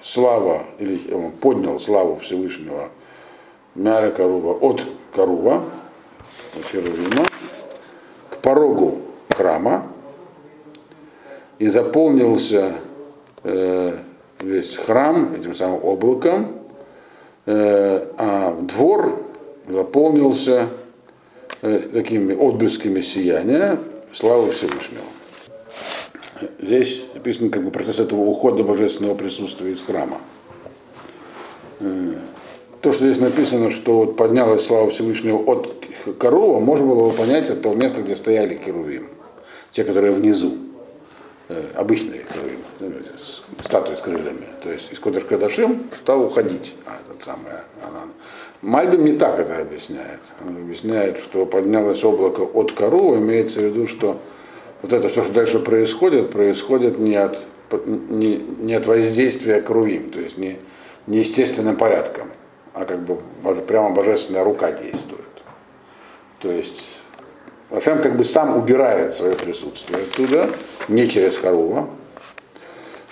слава, 0.00 0.64
или 0.80 1.14
он 1.14 1.30
поднял 1.30 1.78
славу 1.78 2.16
Всевышнего 2.16 2.88
Мяля 3.76 4.10
Карува 4.10 4.54
от 4.54 4.84
от 5.14 6.64
Херувима, 6.72 7.24
к 8.30 8.38
порогу 8.38 9.02
храма, 9.28 9.86
и 11.60 11.68
заполнился 11.68 12.72
э, 13.44 13.98
весь 14.40 14.76
храм 14.76 15.34
этим 15.34 15.54
самым 15.54 15.84
облаком, 15.84 16.52
э, 17.44 18.06
а 18.16 18.58
двор 18.62 19.22
заполнился 19.68 20.68
э, 21.60 21.80
такими 21.92 22.34
отблесками 22.34 23.02
сияния 23.02 23.78
славы 24.14 24.50
Всевышнего. 24.52 25.04
Здесь 26.58 27.04
написано 27.12 27.50
как 27.50 27.62
бы 27.62 27.70
процесс 27.70 28.00
этого 28.00 28.20
ухода 28.20 28.64
божественного 28.64 29.14
присутствия 29.14 29.70
из 29.70 29.82
храма. 29.82 30.16
Э, 31.80 32.14
то, 32.80 32.90
что 32.90 33.04
здесь 33.04 33.20
написано, 33.20 33.70
что 33.70 33.98
вот 33.98 34.16
поднялась 34.16 34.64
слава 34.64 34.88
Всевышнего 34.88 35.36
от 35.36 35.74
корова, 36.18 36.58
можно 36.58 36.86
было 36.86 37.10
бы 37.10 37.12
понять 37.14 37.50
от 37.50 37.60
того 37.60 37.74
места, 37.74 38.00
где 38.00 38.16
стояли 38.16 38.54
керувим. 38.54 39.08
Те, 39.72 39.84
которые 39.84 40.14
внизу. 40.14 40.69
Э, 41.52 41.64
обычные 41.74 42.24
керувим, 42.32 42.60
ну, 42.78 42.92
статуи 43.64 43.96
с 43.96 44.00
крыльями. 44.00 44.46
То 44.62 44.70
есть 44.70 44.92
из 44.92 45.00
Кодыш 45.00 45.24
Кадашим 45.24 45.82
стал 46.00 46.24
уходить. 46.24 46.76
А, 46.86 46.92
этот 47.04 47.24
самый, 47.24 47.50
она. 47.82 48.02
Мальбим 48.62 49.04
не 49.04 49.14
так 49.14 49.36
это 49.40 49.58
объясняет. 49.58 50.20
Он 50.46 50.58
объясняет, 50.58 51.18
что 51.18 51.46
поднялось 51.46 52.04
облако 52.04 52.42
от 52.42 52.70
корова, 52.70 53.16
имеется 53.16 53.62
в 53.62 53.64
виду, 53.64 53.88
что 53.88 54.20
вот 54.82 54.92
это 54.92 55.08
все, 55.08 55.24
что 55.24 55.32
дальше 55.32 55.58
происходит, 55.58 56.30
происходит 56.30 57.00
не 57.00 57.16
от, 57.16 57.42
не, 57.84 58.36
не 58.36 58.74
от 58.74 58.86
воздействия 58.86 59.60
крувим, 59.60 60.10
то 60.10 60.20
есть 60.20 60.38
не, 60.38 60.56
не 61.08 61.18
естественным 61.18 61.74
порядком, 61.74 62.28
а 62.74 62.84
как 62.84 63.00
бы 63.00 63.18
прямо 63.66 63.90
божественная 63.90 64.44
рука 64.44 64.70
действует. 64.70 65.24
То 66.38 66.52
есть 66.52 66.99
Ашем 67.70 68.02
как 68.02 68.16
бы 68.16 68.24
сам 68.24 68.56
убирает 68.56 69.14
свое 69.14 69.36
присутствие 69.36 70.02
оттуда, 70.02 70.50
не 70.88 71.08
через 71.08 71.38
Харува, 71.38 71.88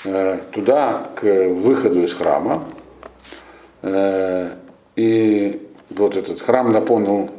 э, 0.05 0.39
туда 0.51 1.11
к 1.15 1.23
выходу 1.23 2.03
из 2.03 2.13
храма. 2.13 2.65
Э, 3.83 4.51
и 4.97 5.65
вот 5.91 6.17
этот 6.17 6.41
храм 6.41 6.73
наполнил, 6.73 7.31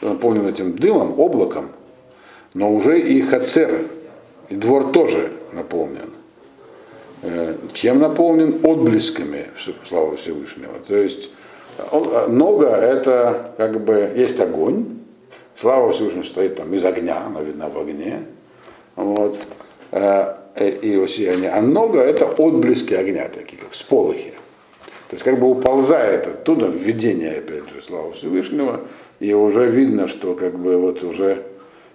наполнен 0.00 0.46
этим 0.46 0.76
дымом, 0.76 1.20
облаком, 1.20 1.68
но 2.54 2.72
уже 2.72 2.98
и 2.98 3.20
Хацер, 3.20 3.84
и 4.48 4.54
двор 4.54 4.92
тоже 4.92 5.30
наполнен. 5.52 6.10
Э, 7.20 7.54
чем 7.74 7.98
наполнен? 7.98 8.64
Отблесками 8.64 9.48
славы 9.84 10.16
Всевышнего. 10.16 10.72
То 10.86 10.96
есть 10.96 11.30
нога 11.92 12.78
это 12.78 13.52
как 13.58 13.84
бы 13.84 14.10
есть 14.16 14.40
огонь, 14.40 14.98
слава 15.60 15.92
Всевышнего 15.92 16.24
стоит 16.24 16.56
там 16.56 16.72
из 16.74 16.84
огня, 16.84 17.22
она 17.26 17.40
видна 17.42 17.68
в 17.68 17.78
огне. 17.78 18.22
Вот. 18.96 19.40
Э, 19.90 20.34
и 20.58 20.88
его 20.88 21.06
сияние. 21.06 21.50
А 21.50 21.62
нога 21.62 22.02
это 22.02 22.26
отблески 22.26 22.94
огня, 22.94 23.28
такие 23.28 23.58
как 23.58 23.74
сполохи. 23.74 24.32
То 25.08 25.14
есть 25.14 25.24
как 25.24 25.38
бы 25.38 25.48
уползает 25.48 26.26
оттуда 26.26 26.66
в 26.66 26.76
видение, 26.76 27.38
опять 27.38 27.70
же, 27.70 27.82
слава 27.82 28.12
Всевышнего, 28.12 28.82
и 29.20 29.32
уже 29.32 29.66
видно, 29.66 30.06
что 30.06 30.34
как 30.34 30.58
бы 30.58 30.76
вот 30.76 31.02
уже 31.02 31.44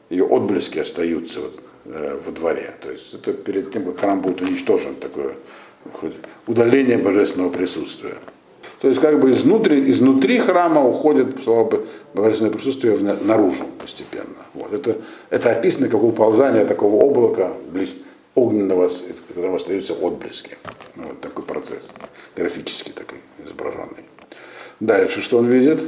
ее 0.09 0.25
отблески 0.25 0.79
остаются 0.79 1.41
вот, 1.41 1.59
э, 1.85 2.19
во 2.25 2.31
дворе. 2.31 2.73
То 2.81 2.91
есть 2.91 3.13
это 3.13 3.33
перед 3.33 3.71
тем, 3.71 3.85
как 3.85 3.99
храм 3.99 4.21
будет 4.21 4.41
уничтожен, 4.41 4.95
такое 4.95 5.35
удаление 6.47 6.97
божественного 6.97 7.49
присутствия. 7.49 8.15
То 8.83 8.89
есть 8.89 8.99
как 8.99 9.17
бы 9.17 9.31
изнутри, 9.31 9.89
изнутри 9.89 10.39
храма 10.39 10.85
уходит 10.85 11.37
божественное 12.13 12.51
присутствие 12.51 12.97
наружу 12.97 13.63
постепенно. 13.79 14.43
Вот. 14.53 14.73
Это, 14.73 14.97
это 15.29 15.51
описано 15.51 15.87
как 15.87 16.03
уползание 16.03 16.65
такого 16.65 17.01
облака 17.01 17.53
близ 17.71 17.95
огненного, 18.35 18.89
в 18.89 19.27
котором 19.29 19.55
остаются 19.55 19.93
отблески. 19.93 20.57
Вот 20.97 21.21
такой 21.21 21.45
процесс, 21.45 21.91
графический 22.35 22.91
такой 22.91 23.19
изображенный. 23.45 24.03
Дальше 24.81 25.21
что 25.21 25.37
он 25.37 25.47
видит? 25.47 25.79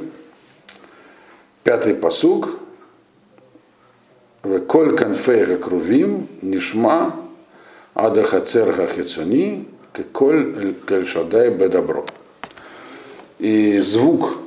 Пятый 1.65 1.95
посуг. 1.95 2.59
Коль 4.69 4.95
конфейга 4.95 5.57
крувим, 5.57 6.29
нишма, 6.41 7.27
адаха 7.93 8.39
церха 8.39 8.87
хицуни, 8.87 9.67
коль 10.13 10.75
кальшадай 10.85 11.49
бедабро. 11.49 12.05
И 13.39 13.79
звук 13.79 14.37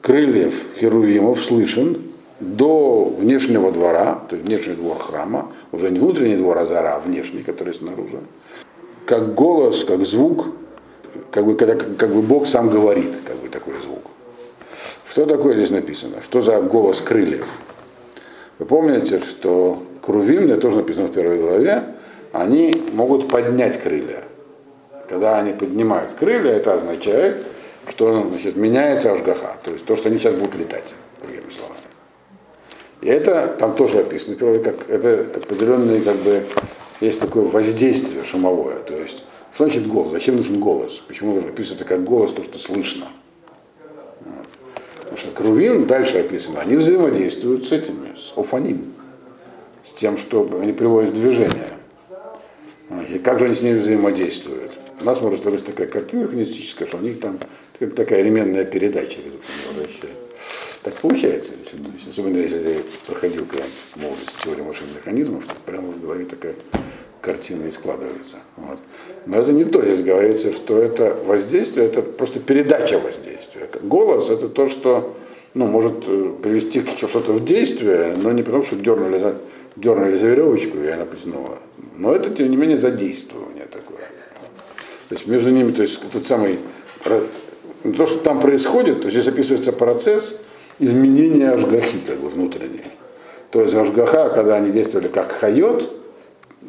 крыльев 0.00 0.54
херувимов 0.78 1.44
слышен 1.44 1.98
до 2.40 3.04
внешнего 3.04 3.70
двора, 3.70 4.22
то 4.28 4.36
есть 4.36 4.46
внешний 4.46 4.74
двор 4.74 4.98
храма, 4.98 5.52
уже 5.72 5.90
не 5.90 5.98
внутренний 5.98 6.36
двор 6.36 6.58
Азара, 6.58 6.96
а 6.96 7.00
внешний, 7.00 7.42
который 7.42 7.74
снаружи, 7.74 8.20
как 9.04 9.34
голос, 9.34 9.84
как 9.84 10.06
звук, 10.06 10.46
как 11.30 11.44
бы, 11.44 11.54
когда, 11.54 11.74
как 11.74 12.10
бы 12.10 12.22
Бог 12.22 12.46
сам 12.46 12.70
говорит, 12.70 13.12
как 13.26 13.36
бы 13.36 13.48
такой 13.48 13.74
звук. 13.82 14.02
Что 15.08 15.26
такое 15.26 15.54
здесь 15.56 15.70
написано? 15.70 16.22
Что 16.22 16.40
за 16.40 16.60
голос 16.60 17.00
крыльев? 17.00 17.48
Вы 18.58 18.66
помните, 18.66 19.18
что 19.20 19.82
крувим, 20.00 20.44
это 20.50 20.60
тоже 20.60 20.76
написано 20.76 21.08
в 21.08 21.12
первой 21.12 21.38
главе, 21.40 21.84
они 22.32 22.82
могут 22.92 23.28
поднять 23.28 23.76
крылья. 23.76 24.24
Когда 25.08 25.38
они 25.38 25.52
поднимают 25.52 26.10
крылья, 26.18 26.52
это 26.52 26.74
означает, 26.74 27.44
что 27.88 28.28
значит, 28.28 28.56
меняется 28.56 29.12
ажгаха, 29.12 29.56
то 29.62 29.72
есть 29.72 29.84
то, 29.84 29.96
что 29.96 30.08
они 30.08 30.18
сейчас 30.18 30.34
будут 30.34 30.54
летать, 30.56 30.94
другими 31.22 31.50
словами. 31.50 31.80
И 33.00 33.08
это 33.08 33.56
там 33.58 33.74
тоже 33.74 34.00
описано, 34.00 34.36
как 34.36 34.88
это 34.88 35.26
определенные, 35.34 36.02
как 36.02 36.16
бы, 36.16 36.44
есть 37.00 37.20
такое 37.20 37.44
воздействие 37.44 38.24
шумовое, 38.24 38.76
то 38.76 38.94
есть, 38.94 39.24
что 39.54 39.64
значит 39.64 39.86
голос, 39.86 40.12
зачем 40.12 40.36
нужен 40.36 40.60
голос, 40.60 41.02
почему 41.06 41.34
нужно 41.34 41.50
описывается 41.50 41.84
как 41.84 42.04
голос, 42.04 42.32
то, 42.32 42.42
что 42.42 42.58
слышно. 42.58 43.06
Потому 44.98 45.16
что 45.16 45.30
Крувим, 45.30 45.86
дальше 45.86 46.18
описано, 46.18 46.60
они 46.60 46.76
взаимодействуют 46.76 47.66
с 47.66 47.72
этими, 47.72 48.14
с 48.16 48.36
Офаним, 48.36 48.92
с 49.84 49.92
тем, 49.92 50.16
что 50.16 50.48
они 50.60 50.72
приводят 50.72 51.10
в 51.10 51.14
движение. 51.14 51.68
И 53.08 53.18
как 53.18 53.38
же 53.38 53.46
они 53.46 53.54
с 53.54 53.62
ними 53.62 53.78
взаимодействуют? 53.78 54.72
У 55.00 55.04
нас 55.04 55.20
может 55.20 55.42
сложиться 55.42 55.66
такая 55.66 55.86
картина 55.86 56.28
хронистическая, 56.28 56.86
что 56.86 56.98
у 56.98 57.00
них 57.00 57.18
там 57.18 57.38
как 57.80 57.94
такая 57.94 58.22
ременная 58.22 58.64
передача 58.66 59.18
Так 60.82 60.94
получается, 60.94 61.52
особенно 62.08 62.36
если 62.36 62.58
я 62.58 62.78
проходил 63.06 63.44
когда-нибудь 63.46 63.72
в 63.72 63.96
молодости 63.96 64.42
теорию 64.42 64.64
машинных 64.66 64.96
механизмов, 64.96 65.46
то 65.46 65.54
прямо 65.64 65.88
в 65.88 66.00
голове 66.00 66.26
такая 66.26 66.54
картина 67.22 67.66
и 67.66 67.70
складывается. 67.70 68.36
Вот. 68.56 68.78
Но 69.26 69.40
это 69.40 69.52
не 69.52 69.64
то, 69.64 69.82
здесь 69.82 70.02
говорится, 70.02 70.52
что 70.52 70.78
это 70.78 71.16
воздействие, 71.24 71.86
это 71.86 72.02
просто 72.02 72.38
передача 72.40 72.98
воздействия. 72.98 73.68
Голос 73.82 74.28
это 74.28 74.48
то, 74.48 74.68
что 74.68 75.16
ну, 75.54 75.66
может 75.66 76.04
э, 76.06 76.34
привести 76.42 76.82
что-то 76.96 77.32
в 77.32 77.44
действие, 77.44 78.14
но 78.16 78.30
не 78.32 78.42
потому, 78.42 78.62
что 78.62 78.76
дернули 78.76 79.34
дернули 79.76 80.16
за 80.16 80.28
веревочку, 80.28 80.78
и 80.78 80.88
она 80.88 81.04
потянула. 81.04 81.58
Но 81.96 82.14
это, 82.14 82.30
тем 82.30 82.50
не 82.50 82.56
менее, 82.56 82.78
задействование 82.78 83.66
такое. 83.66 84.08
То 85.08 85.14
есть 85.14 85.26
между 85.26 85.50
ними, 85.50 85.72
то 85.72 85.82
есть 85.82 86.00
тот 86.10 86.26
самый, 86.26 86.58
то, 87.82 88.06
что 88.06 88.18
там 88.18 88.40
происходит, 88.40 89.00
то 89.00 89.06
есть 89.06 89.18
здесь 89.18 89.32
описывается 89.32 89.72
процесс 89.72 90.42
изменения 90.78 91.50
ажгахи, 91.50 91.98
как 92.06 92.18
бы 92.18 92.28
внутренней. 92.28 92.84
То 93.50 93.62
есть 93.62 93.74
ажгаха, 93.74 94.30
когда 94.30 94.56
они 94.56 94.70
действовали 94.70 95.08
как 95.08 95.30
хайот, 95.32 95.90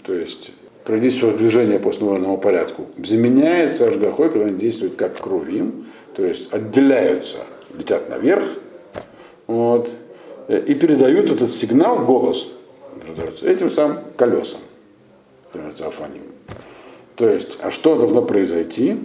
то 0.04 0.14
есть 0.14 0.52
проводить 0.84 1.16
все 1.16 1.32
движение 1.32 1.80
по 1.80 1.90
установленному 1.90 2.38
порядку, 2.38 2.88
заменяется 2.98 3.88
ажгахой, 3.88 4.30
когда 4.30 4.48
они 4.48 4.58
действуют 4.58 4.96
как 4.96 5.18
крувим, 5.20 5.86
то 6.16 6.24
есть 6.24 6.52
отделяются, 6.52 7.38
летят 7.78 8.10
наверх, 8.10 8.46
вот, 9.48 9.92
и 10.48 10.74
передают 10.76 11.32
этот 11.32 11.52
сигнал, 11.52 12.00
голос, 12.00 12.50
этим 13.42 13.70
самым 13.70 14.00
колесам, 14.18 14.60
афаним. 15.54 16.24
То 17.16 17.28
есть, 17.30 17.60
а 17.62 17.70
что 17.70 17.98
должно 17.98 18.24
произойти? 18.24 18.98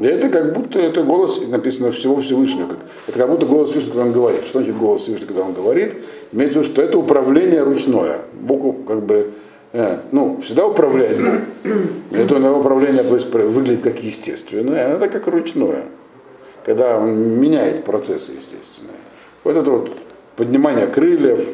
И 0.00 0.06
это 0.06 0.30
как 0.30 0.54
будто 0.54 0.78
это 0.78 1.02
голос, 1.02 1.40
написано 1.46 1.92
всего 1.92 2.16
Всевышнего. 2.16 2.68
как- 2.68 2.78
Это 3.06 3.18
как 3.18 3.30
будто 3.30 3.44
голос 3.46 3.70
Всевышнего, 3.70 3.92
когда 3.92 4.06
он 4.06 4.12
говорит. 4.12 4.44
Что 4.44 4.58
значит 4.60 4.78
голос 4.78 5.02
Всевышнего, 5.02 5.28
когда 5.28 5.42
он 5.42 5.52
говорит? 5.52 5.94
Имеется 6.32 6.58
в 6.58 6.62
виду, 6.62 6.72
что 6.72 6.82
это 6.82 6.98
управление 6.98 7.62
ручное. 7.62 8.20
Бог 8.32 8.86
как 8.86 9.02
бы, 9.02 9.30
э, 9.74 9.98
ну, 10.10 10.40
всегда 10.42 10.66
управляет 10.66 11.18
Бог. 11.20 11.74
Это 12.12 12.34
управление 12.52 13.02
то 13.02 13.14
есть, 13.14 13.30
выглядит 13.32 13.82
как 13.82 14.02
естественное, 14.02 14.86
а 14.86 14.96
это 14.96 15.08
как 15.08 15.26
ручное. 15.26 15.84
Когда 16.64 16.98
он 16.98 17.38
меняет 17.38 17.84
процессы 17.84 18.32
естественные. 18.32 18.96
Вот 19.44 19.56
это 19.56 19.70
вот 19.70 19.90
поднимание 20.36 20.86
крыльев, 20.86 21.46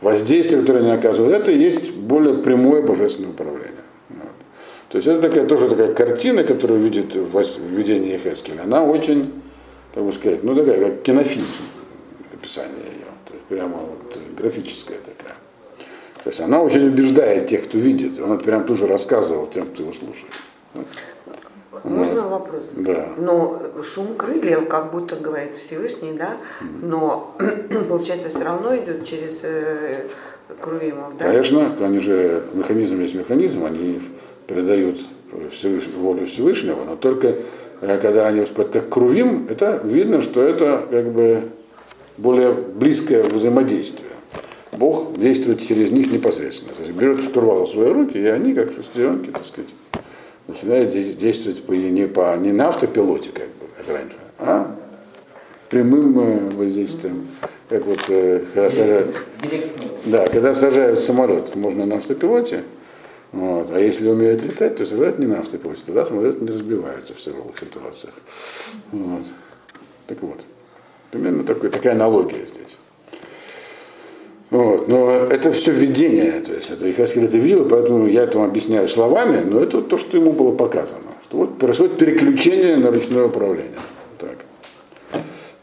воздействие, 0.00 0.60
которое 0.60 0.80
они 0.80 0.90
оказывают, 0.90 1.34
это 1.34 1.52
и 1.52 1.58
есть 1.58 1.92
более 1.92 2.34
прямое 2.34 2.82
божественное 2.82 3.30
управление. 3.30 3.75
Вот. 4.96 5.04
То 5.04 5.10
есть 5.10 5.18
это 5.18 5.28
такая, 5.28 5.46
тоже 5.46 5.68
такая 5.68 5.94
картина, 5.94 6.42
которую 6.42 6.80
видит 6.80 7.14
в 7.14 7.60
видении 7.68 8.16
Хескеля. 8.16 8.62
Она 8.62 8.82
очень, 8.84 9.42
как 9.94 10.04
бы 10.04 10.12
сказать, 10.12 10.42
ну 10.42 10.54
такая, 10.54 10.80
как 10.80 11.02
кинофильм, 11.02 11.46
описание 12.32 12.84
ее. 12.84 13.06
То 13.26 13.34
есть 13.34 13.44
прямо 13.46 13.76
вот 13.78 14.18
графическая 14.36 14.98
такая. 14.98 15.34
То 16.24 16.30
есть 16.30 16.40
она 16.40 16.62
очень 16.62 16.88
убеждает 16.88 17.46
тех, 17.46 17.64
кто 17.64 17.78
видит. 17.78 18.18
Он 18.18 18.32
это 18.32 18.44
прям 18.44 18.64
тоже 18.64 18.86
рассказывал 18.86 19.46
тем, 19.46 19.66
кто 19.66 19.82
его 19.82 19.92
слушает. 19.92 20.32
Можно 21.84 22.28
вопрос? 22.28 22.62
Да. 22.74 23.10
Но 23.16 23.62
шум 23.82 24.16
крыльев, 24.16 24.66
как 24.66 24.90
будто 24.90 25.14
говорит 25.16 25.56
Всевышний, 25.56 26.14
да, 26.14 26.36
но 26.82 27.36
получается 27.88 28.28
все 28.30 28.42
равно 28.42 28.74
идет 28.76 29.04
через 29.04 29.38
э, 29.42 30.06
Крувимов, 30.60 31.16
да? 31.16 31.26
Конечно, 31.26 31.76
они 31.78 31.98
же 32.00 32.42
механизм 32.54 33.00
есть 33.00 33.14
механизм, 33.14 33.64
они 33.64 34.00
передают 34.46 34.98
Всевыш- 35.50 35.94
волю 35.98 36.26
Всевышнего, 36.26 36.84
но 36.84 36.96
только 36.96 37.36
э, 37.80 37.98
когда 38.00 38.26
они 38.28 38.40
выступают 38.40 38.72
как 38.72 38.88
крувим, 38.88 39.46
это 39.50 39.80
видно, 39.84 40.20
что 40.20 40.42
это 40.42 40.86
как 40.90 41.12
бы 41.12 41.42
более 42.16 42.52
близкое 42.52 43.22
взаимодействие. 43.22 44.10
Бог 44.72 45.18
действует 45.18 45.66
через 45.66 45.90
них 45.90 46.12
непосредственно. 46.12 46.74
То 46.74 46.82
есть 46.82 46.92
берет 46.92 47.20
штурвал 47.20 47.64
в 47.66 47.70
свои 47.70 47.90
руки, 47.90 48.18
и 48.18 48.26
они, 48.26 48.54
как 48.54 48.72
шестеренки, 48.72 49.30
так 49.30 49.44
сказать, 49.46 49.70
начинают 50.48 50.90
де- 50.90 51.12
действовать 51.12 51.62
по, 51.62 51.72
не, 51.72 52.06
по, 52.06 52.36
не 52.36 52.52
на 52.52 52.68
автопилоте, 52.68 53.30
как 53.30 53.46
бы, 53.46 53.66
как 53.76 53.94
раньше, 53.94 54.16
а 54.38 54.76
прямым 55.68 56.18
э, 56.18 56.50
воздействием. 56.50 57.26
Как 57.68 57.84
вот 57.84 58.00
э, 58.08 58.44
когда 58.54 58.70
сажают, 58.70 59.16
да, 60.04 60.26
когда 60.26 60.54
сажают 60.54 61.00
самолет, 61.00 61.56
можно 61.56 61.84
на 61.84 61.96
автопилоте, 61.96 62.62
вот, 63.36 63.70
а 63.70 63.78
если 63.78 64.08
умеют 64.08 64.42
летать, 64.42 64.76
то 64.76 64.86
сажают 64.86 65.18
не 65.18 65.26
на 65.26 65.40
автопилоте, 65.40 65.82
тогда 65.84 66.06
самолет 66.06 66.40
не 66.40 66.48
разбивается 66.48 67.12
в 67.12 67.18
тяжелых 67.18 67.58
ситуациях. 67.58 68.14
Вот. 68.92 69.24
Так 70.06 70.22
вот, 70.22 70.40
примерно 71.10 71.44
такой, 71.44 71.68
такая 71.68 71.92
аналогия 71.92 72.46
здесь. 72.46 72.78
Вот. 74.48 74.88
Но 74.88 75.10
это 75.10 75.52
все 75.52 75.70
видение, 75.70 76.40
то 76.40 76.54
есть 76.54 76.70
это 76.70 76.90
Ихаскель 76.90 77.26
это 77.26 77.36
видел, 77.36 77.68
поэтому 77.68 78.06
я 78.06 78.22
это 78.22 78.42
объясняю 78.42 78.88
словами, 78.88 79.44
но 79.44 79.60
это 79.60 79.82
то, 79.82 79.98
что 79.98 80.16
ему 80.16 80.32
было 80.32 80.52
показано. 80.52 81.12
Что 81.24 81.36
вот 81.36 81.58
происходит 81.58 81.98
переключение 81.98 82.76
на 82.76 82.90
ручное 82.90 83.26
управление. 83.26 83.78
Так. 84.18 84.46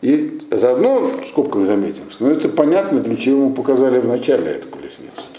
И 0.04 0.42
заодно, 0.52 1.10
в 1.24 1.28
скобках 1.28 1.66
заметим, 1.66 2.12
становится 2.12 2.50
понятно, 2.50 3.00
для 3.00 3.16
чего 3.16 3.46
ему 3.46 3.54
показали 3.54 4.00
в 4.00 4.08
начале 4.08 4.52
эту 4.52 4.68
колесницу. 4.68 5.33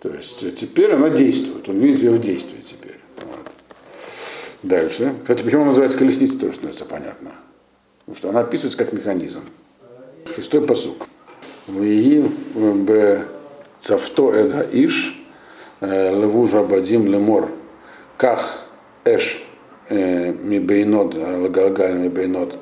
То 0.00 0.10
есть 0.10 0.56
теперь 0.56 0.92
она 0.92 1.10
действует, 1.10 1.68
он 1.68 1.78
видит 1.78 2.02
ее 2.02 2.10
в 2.10 2.20
действии 2.20 2.60
теперь. 2.64 3.00
Вот. 3.16 3.50
Дальше. 4.62 5.14
Кстати, 5.22 5.42
почему 5.42 5.62
она 5.62 5.68
называется 5.68 5.98
колесницей, 5.98 6.38
тоже 6.38 6.54
становится 6.54 6.84
понятно. 6.84 7.32
Потому 8.00 8.16
что 8.16 8.28
она 8.28 8.40
описывается 8.40 8.78
как 8.78 8.92
механизм. 8.92 9.40
Шестой 10.34 10.66
посук. 10.66 11.08
Б 11.68 13.24
цавто 13.80 14.32
эда 14.32 14.66
иш 14.72 15.20
леву 15.80 16.46
жабадим 16.46 17.06
лемор 17.06 17.50
ках 18.16 18.68
эш 19.04 19.44
э, 19.88 20.32
ми 20.32 20.58
бейнот 20.58 21.14
лагалгаль 21.14 21.94
ми 21.94 22.08
бейнот 22.08 22.56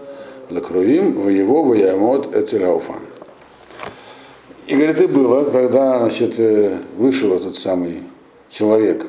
лакрувим 0.50 1.18
в 1.18 1.28
его 1.28 1.62
ваямот 1.64 2.34
эцелауфан. 2.34 3.00
И 4.66 4.74
говорит, 4.74 5.00
и 5.00 5.06
было, 5.06 5.44
когда 5.50 5.98
значит, 5.98 6.40
э, 6.40 6.78
вышел 6.96 7.34
этот 7.34 7.58
самый 7.58 8.02
человек 8.50 9.06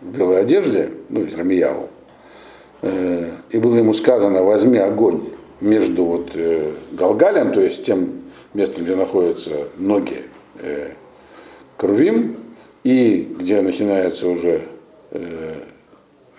в 0.00 0.10
белой 0.10 0.40
одежде, 0.40 0.90
ну, 1.08 1.22
из 1.22 1.34
Рамияву, 1.36 1.90
э, 2.82 3.30
и 3.50 3.58
было 3.58 3.76
ему 3.76 3.94
сказано, 3.94 4.42
возьми 4.42 4.78
огонь 4.78 5.28
между 5.60 6.04
вот 6.04 6.32
э, 6.34 6.72
Галгалем, 6.90 7.52
то 7.52 7.60
есть 7.60 7.84
тем 7.84 8.22
местом, 8.52 8.82
где 8.82 8.96
находятся 8.96 9.68
ноги 9.76 10.24
э, 10.60 10.92
Крувим, 11.76 12.36
и 12.82 13.32
где 13.38 13.60
начинаются 13.60 14.26
уже 14.26 14.62
э, 15.12 15.60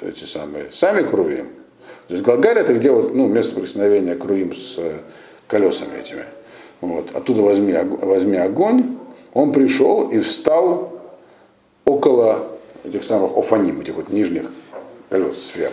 эти 0.02 0.26
самые, 0.26 0.74
сами 0.74 1.08
Крувим. 1.08 1.48
То 2.10 2.16
есть 2.16 2.26
Галгаль 2.26 2.58
это 2.58 2.74
где 2.74 2.92
вот, 2.92 3.16
ну, 3.16 3.28
место 3.28 3.56
прикосновения 3.56 4.16
Крувим 4.16 4.54
с 4.54 4.78
э, 4.78 4.98
колесами 5.48 6.00
этими. 6.00 6.26
Вот. 6.82 7.16
Оттуда 7.16 7.42
возьми, 7.42 7.74
возьми 7.74 8.38
огонь. 8.38 8.98
Он 9.34 9.52
пришел 9.52 10.10
и 10.10 10.20
встал 10.20 10.92
около 11.86 12.48
этих 12.84 13.04
самых 13.04 13.38
офаним, 13.38 13.82
этих 13.82 13.96
вот 13.96 14.10
нижних 14.10 14.52
колес, 15.10 15.44
сфер. 15.46 15.72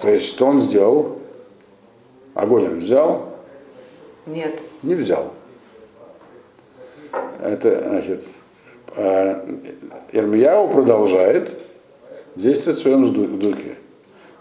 То 0.00 0.10
есть 0.10 0.26
что 0.26 0.46
он 0.46 0.60
сделал? 0.60 1.18
Огонь 2.34 2.66
он 2.66 2.78
взял, 2.80 3.28
Нет. 4.26 4.58
не 4.82 4.94
взял. 4.94 5.32
Это, 7.40 7.88
значит, 7.88 8.26
а, 8.96 9.46
Ирмияу 10.10 10.68
продолжает 10.68 11.56
действовать 12.34 12.78
в 12.78 12.82
своем 12.82 13.38
духе. 13.38 13.76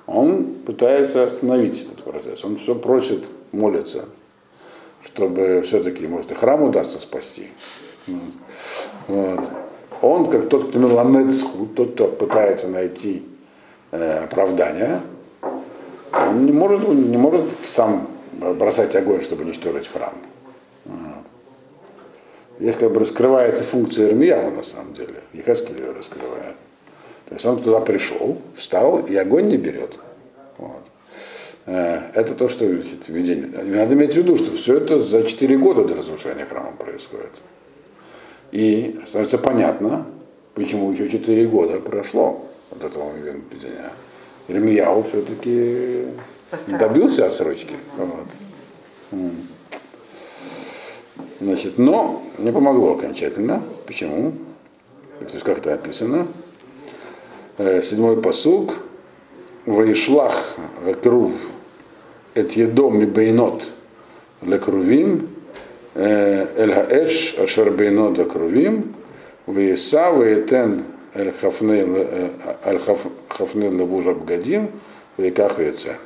Он 0.07 0.55
пытается 0.65 1.23
остановить 1.23 1.83
этот 1.83 2.03
процесс. 2.03 2.43
Он 2.43 2.57
все 2.57 2.73
просит, 2.75 3.25
молится, 3.51 4.05
чтобы 5.05 5.61
все-таки, 5.65 6.07
может, 6.07 6.31
и 6.31 6.35
храм 6.35 6.63
удастся 6.63 6.99
спасти. 6.99 7.47
Вот. 9.07 9.41
Он, 10.01 10.29
как 10.29 10.49
тот, 10.49 10.69
кто 10.69 11.29
схуд, 11.29 11.75
тот, 11.75 11.93
кто 11.93 12.07
пытается 12.07 12.67
найти 12.67 13.23
э, 13.91 14.25
оправдание, 14.25 15.01
он 16.11 16.45
не 16.45 16.51
может, 16.51 16.83
он 16.87 17.09
не 17.09 17.17
может 17.17 17.45
сам 17.65 18.07
бросать 18.31 18.95
огонь, 18.95 19.21
чтобы 19.21 19.43
уничтожить 19.43 19.87
храм. 19.87 20.13
Здесь 22.59 22.75
как 22.75 22.91
бы 22.91 22.99
раскрывается 22.99 23.63
функция 23.63 24.09
Ирмиява 24.09 24.51
на 24.51 24.63
самом 24.63 24.93
деле. 24.93 25.15
Ехаскель 25.33 25.79
ее 25.79 25.91
раскрывает. 25.91 26.55
То 27.25 27.35
есть 27.35 27.45
он 27.45 27.61
туда 27.61 27.79
пришел, 27.79 28.37
встал 28.55 28.99
и 28.99 29.15
огонь 29.15 29.47
не 29.47 29.57
берет. 29.57 29.97
Э, 31.65 32.11
Это 32.13 32.35
то, 32.35 32.49
что 32.49 32.65
видение. 32.65 33.47
Надо 33.47 33.95
иметь 33.95 34.13
в 34.13 34.17
виду, 34.17 34.35
что 34.35 34.53
все 34.55 34.77
это 34.77 34.99
за 34.99 35.23
4 35.23 35.57
года 35.57 35.83
до 35.85 35.95
разрушения 35.95 36.45
храма 36.45 36.73
происходит. 36.73 37.31
И 38.51 38.99
становится 39.05 39.37
понятно, 39.37 40.05
почему 40.53 40.91
еще 40.91 41.09
4 41.09 41.47
года 41.47 41.79
прошло 41.79 42.45
от 42.71 42.83
этого 42.83 43.11
видения. 43.15 43.91
Ирмияу 44.47 45.03
все-таки 45.03 46.05
добился 46.67 47.25
отсрочки. 47.25 47.75
Вот. 47.97 49.21
Значит, 51.39 51.77
но 51.77 52.21
не 52.37 52.51
помогло 52.51 52.93
окончательно. 52.93 53.61
Почему? 53.85 54.33
То 55.19 55.25
есть 55.25 55.43
как 55.43 55.59
это 55.59 55.73
описано? 55.73 56.27
Э, 57.57 57.81
Седьмой 57.81 58.21
посуг. 58.21 58.73
Ваишлах 59.65 60.55
Гакрув 60.83 61.31
Эт 62.35 62.51
Едом 62.51 63.01
и 63.01 63.05
Бейнот 63.05 63.69
Лекрувим 64.41 65.29
Эль 65.95 66.73
Хаэш 66.73 67.35
Ашер 67.39 67.71
Бейнот 67.71 68.17
Лекрувим 68.17 68.93
Ваиса 69.45 70.11
Ваетен 70.11 70.83
Эль 71.13 71.31
Хафней 71.31 71.81
Лебужа 73.69 74.13
Бгадим 74.13 74.69
Ваиках 75.17 75.57
Ваице. 75.57 75.97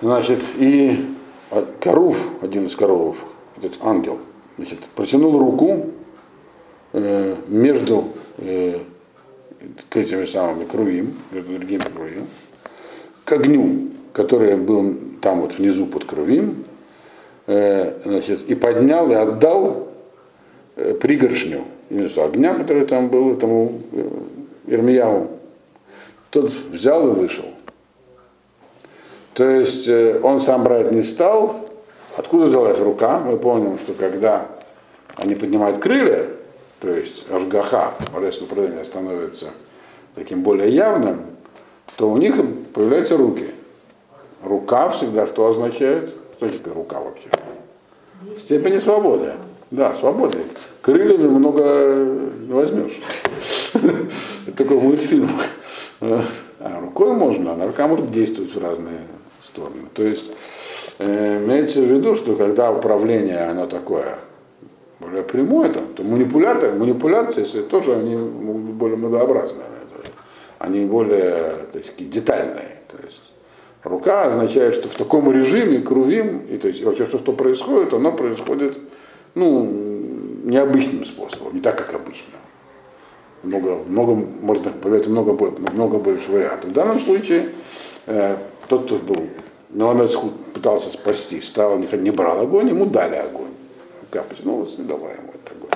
Значит, 0.00 0.40
и 0.58 1.04
Корув, 1.80 2.42
один 2.42 2.66
из 2.66 2.74
коровов, 2.74 3.24
этот 3.56 3.78
ангел, 3.82 4.18
значит, 4.56 4.80
протянул 4.94 5.38
руку 5.38 5.86
э, 6.92 7.36
между 7.48 8.08
э, 8.38 8.78
к 9.88 9.96
этими 9.96 10.24
самыми 10.24 10.64
крувим, 10.64 11.14
между 11.30 11.54
другими 11.54 11.82
крувим, 11.82 12.26
к 13.24 13.32
огню, 13.32 13.90
который 14.12 14.56
был 14.56 14.94
там 15.20 15.40
вот 15.40 15.58
внизу 15.58 15.86
под 15.86 16.04
крувим, 16.04 16.64
э, 17.46 18.00
значит, 18.04 18.42
и 18.48 18.54
поднял 18.54 19.10
и 19.10 19.14
отдал 19.14 19.88
э, 20.76 20.94
пригоршню 20.94 21.64
вместо 21.90 22.24
огня, 22.24 22.54
который 22.54 22.86
там 22.86 23.08
был, 23.08 23.32
этому 23.32 23.80
э, 23.92 24.08
Ирмияву. 24.66 25.30
Тот 26.30 26.50
взял 26.70 27.08
и 27.08 27.12
вышел. 27.12 27.44
То 29.34 29.48
есть 29.48 29.88
э, 29.88 30.20
он 30.22 30.40
сам 30.40 30.64
брать 30.64 30.92
не 30.92 31.02
стал. 31.02 31.68
Откуда 32.16 32.46
взялась 32.46 32.78
рука? 32.80 33.18
Мы 33.18 33.38
помним, 33.38 33.78
что 33.78 33.94
когда 33.94 34.46
они 35.16 35.34
поднимают 35.34 35.78
крылья, 35.78 36.26
то 36.82 36.90
есть 36.90 37.26
ажгаха, 37.30 37.94
божественное 38.12 38.50
управление 38.50 38.84
становится 38.84 39.46
таким 40.16 40.42
более 40.42 40.68
явным, 40.68 41.26
то 41.96 42.10
у 42.10 42.16
них 42.16 42.34
появляются 42.74 43.16
руки. 43.16 43.46
Рука 44.42 44.88
всегда 44.88 45.28
что 45.28 45.46
означает? 45.46 46.12
Что 46.36 46.48
теперь 46.48 46.72
рука 46.72 46.98
вообще? 46.98 47.28
Степень 48.36 48.80
свободы. 48.80 49.34
Да, 49.70 49.94
свободы. 49.94 50.38
Крыльями 50.80 51.28
много 51.28 51.94
не 52.40 52.52
возьмешь. 52.52 53.00
Это 53.74 54.56
такой 54.56 54.80
мультфильм. 54.80 55.28
А 56.00 56.80
рукой 56.80 57.12
можно, 57.12 57.52
а 57.52 57.64
рука 57.64 57.86
может 57.86 58.10
действовать 58.10 58.52
в 58.56 58.60
разные 58.60 59.02
стороны. 59.40 59.82
То 59.94 60.02
есть 60.02 60.32
э, 60.98 61.38
имеется 61.44 61.80
в 61.80 61.84
виду, 61.84 62.16
что 62.16 62.34
когда 62.34 62.72
управление, 62.72 63.48
оно 63.48 63.68
такое 63.68 64.18
более 65.02 65.22
прямое, 65.22 65.70
там, 65.72 65.84
то 65.94 66.02
манипуляторы, 66.02 66.72
манипуляции 66.72 67.62
тоже 67.62 67.94
они 67.94 68.16
могут 68.16 68.62
быть 68.62 68.74
более 68.74 68.96
многообразные. 68.96 69.66
Они 70.58 70.84
более 70.86 71.66
так 71.72 71.84
сказать, 71.84 72.10
детальные. 72.10 72.78
То 72.88 72.96
есть 73.04 73.32
рука 73.82 74.24
означает, 74.26 74.74
что 74.74 74.88
в 74.88 74.94
таком 74.94 75.30
режиме 75.32 75.80
крувим, 75.80 76.46
и 76.48 76.56
то 76.56 76.68
есть 76.68 76.84
вообще 76.84 77.04
что, 77.04 77.18
что 77.18 77.32
происходит, 77.32 77.92
оно 77.92 78.12
происходит 78.12 78.78
ну, 79.34 79.64
необычным 80.44 81.04
способом, 81.04 81.54
не 81.54 81.60
так, 81.60 81.76
как 81.78 81.94
обычно. 81.94 82.38
Много, 83.42 83.80
много, 83.88 84.14
можно 84.14 84.70
появляется 84.70 85.10
много, 85.10 85.32
много 85.72 85.98
больше 85.98 86.30
вариантов. 86.30 86.70
В 86.70 86.72
данном 86.74 87.00
случае 87.00 87.48
э, 88.06 88.36
тот, 88.68 88.86
кто 88.86 88.96
был 88.96 89.26
Меламед 89.70 90.10
пытался 90.54 90.90
спасти, 90.90 91.40
стал, 91.40 91.78
не, 91.78 92.10
брал 92.10 92.40
огонь, 92.40 92.68
ему 92.68 92.86
дали 92.86 93.16
огонь. 93.16 93.51
Рука 94.12 94.24
потянулась 94.28 94.74
и 94.78 94.82
дала 94.82 95.10
ему 95.10 95.30
этот 95.30 95.56
огонь. 95.56 95.70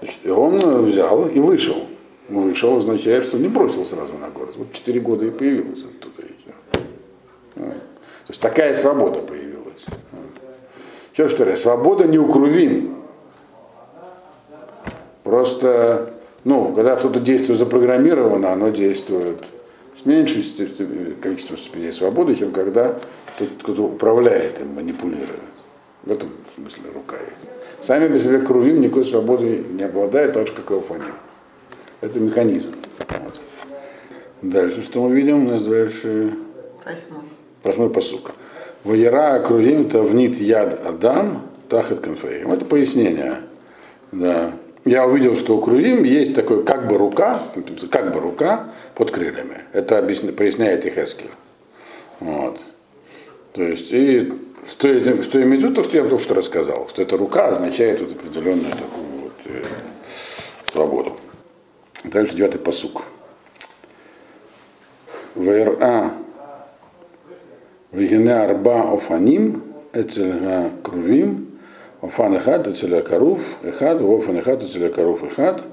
Значит, 0.00 0.20
и 0.24 0.30
он 0.30 0.82
взял 0.84 1.26
и 1.26 1.40
вышел. 1.40 1.86
Вышел 2.28 2.76
означает, 2.76 3.24
что 3.24 3.38
не 3.38 3.48
бросил 3.48 3.86
сразу 3.86 4.12
на 4.18 4.28
город. 4.28 4.54
Вот 4.56 4.72
четыре 4.72 5.00
года 5.00 5.24
и 5.24 5.30
появилось 5.30 5.84
оттуда. 5.84 6.28
Вот. 7.56 7.72
То 7.72 8.30
есть 8.30 8.40
такая 8.40 8.74
свобода 8.74 9.20
появилась. 9.20 9.84
Еще 11.14 11.28
второе. 11.28 11.56
Свобода 11.56 12.04
не 12.04 12.18
укрувим. 12.18 12.96
Просто, 15.22 16.14
ну, 16.44 16.74
когда 16.74 16.98
что-то 16.98 17.20
действие 17.20 17.56
запрограммировано, 17.56 18.52
оно 18.52 18.68
действует 18.68 19.42
с 19.96 20.04
меньшим 20.04 20.42
количеством 21.22 21.56
степеней 21.56 21.92
свободы, 21.92 22.34
чем 22.34 22.52
когда 22.52 22.98
тот, 23.38 23.48
кто 23.62 23.84
управляет 23.84 24.60
им, 24.60 24.74
манипулирует. 24.74 25.53
В 26.04 26.12
этом 26.12 26.28
смысле 26.54 26.84
рука. 26.94 27.16
Сами 27.80 28.08
без 28.08 28.22
себя 28.22 28.40
крувим 28.40 28.80
никакой 28.80 29.04
свободы 29.04 29.64
не 29.70 29.84
обладает, 29.84 30.32
так 30.32 30.46
же, 30.46 30.52
как 30.52 30.70
и 30.70 30.80
фоним. 30.80 31.14
Это 32.00 32.20
механизм. 32.20 32.74
Вот. 32.98 33.40
Дальше 34.42 34.82
что 34.82 35.02
мы 35.08 35.14
видим? 35.14 35.46
У 35.46 35.50
нас 35.50 35.66
дальше... 35.66 36.34
Восьмой. 36.84 37.24
Восьмой 37.62 37.90
посук. 37.90 38.32
Ваера 38.84 39.40
крувим 39.40 39.88
тавнит 39.88 40.36
яд 40.36 40.84
адам 40.84 41.42
тахат 41.70 42.00
конфеем. 42.00 42.52
Это 42.52 42.66
пояснение. 42.66 43.38
Да. 44.12 44.52
Я 44.84 45.06
увидел, 45.06 45.34
что 45.34 45.56
у 45.56 45.62
крувим 45.62 46.04
есть 46.04 46.34
такой 46.34 46.62
как 46.64 46.88
бы 46.88 46.98
рука, 46.98 47.38
как 47.90 48.12
бы 48.12 48.20
рука 48.20 48.70
под 48.94 49.10
крыльями. 49.10 49.60
Это 49.72 49.98
объясня, 49.98 50.32
поясняет 50.32 50.84
Ихескель. 50.84 51.30
Вот. 52.20 52.62
То 53.54 53.62
есть, 53.62 53.92
и 53.92 54.32
что, 54.68 55.22
что 55.22 55.42
имеет 55.42 55.62
в 55.62 55.64
виду, 55.64 55.74
то, 55.74 55.82
что 55.82 55.96
я 55.96 56.04
только 56.04 56.22
что 56.22 56.34
рассказал, 56.34 56.88
что 56.88 57.02
эта 57.02 57.16
рука 57.16 57.48
означает 57.48 58.00
вот 58.00 58.12
определенную 58.12 58.72
такую 58.72 59.06
вот 59.22 59.32
э, 59.46 59.64
свободу. 60.72 61.16
Дальше 62.04 62.36
девятый 62.36 62.60
посук. 62.60 63.04
ВРА 65.34 66.12
Вегене 67.92 68.34
арба 68.34 68.92
офаним 68.92 69.62
эцель 69.92 70.70
крувим 70.82 71.58
офан 72.02 72.36
эхад 72.36 72.66
эцель 72.68 73.00
карув 73.02 73.40
эхад 73.62 74.00
офан 74.00 74.38
эхад 74.38 74.62
эцель 74.62 74.92
карув 74.92 75.22
эхад 75.22 75.64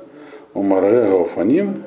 умарега 0.53 1.23
офаним 1.23 1.83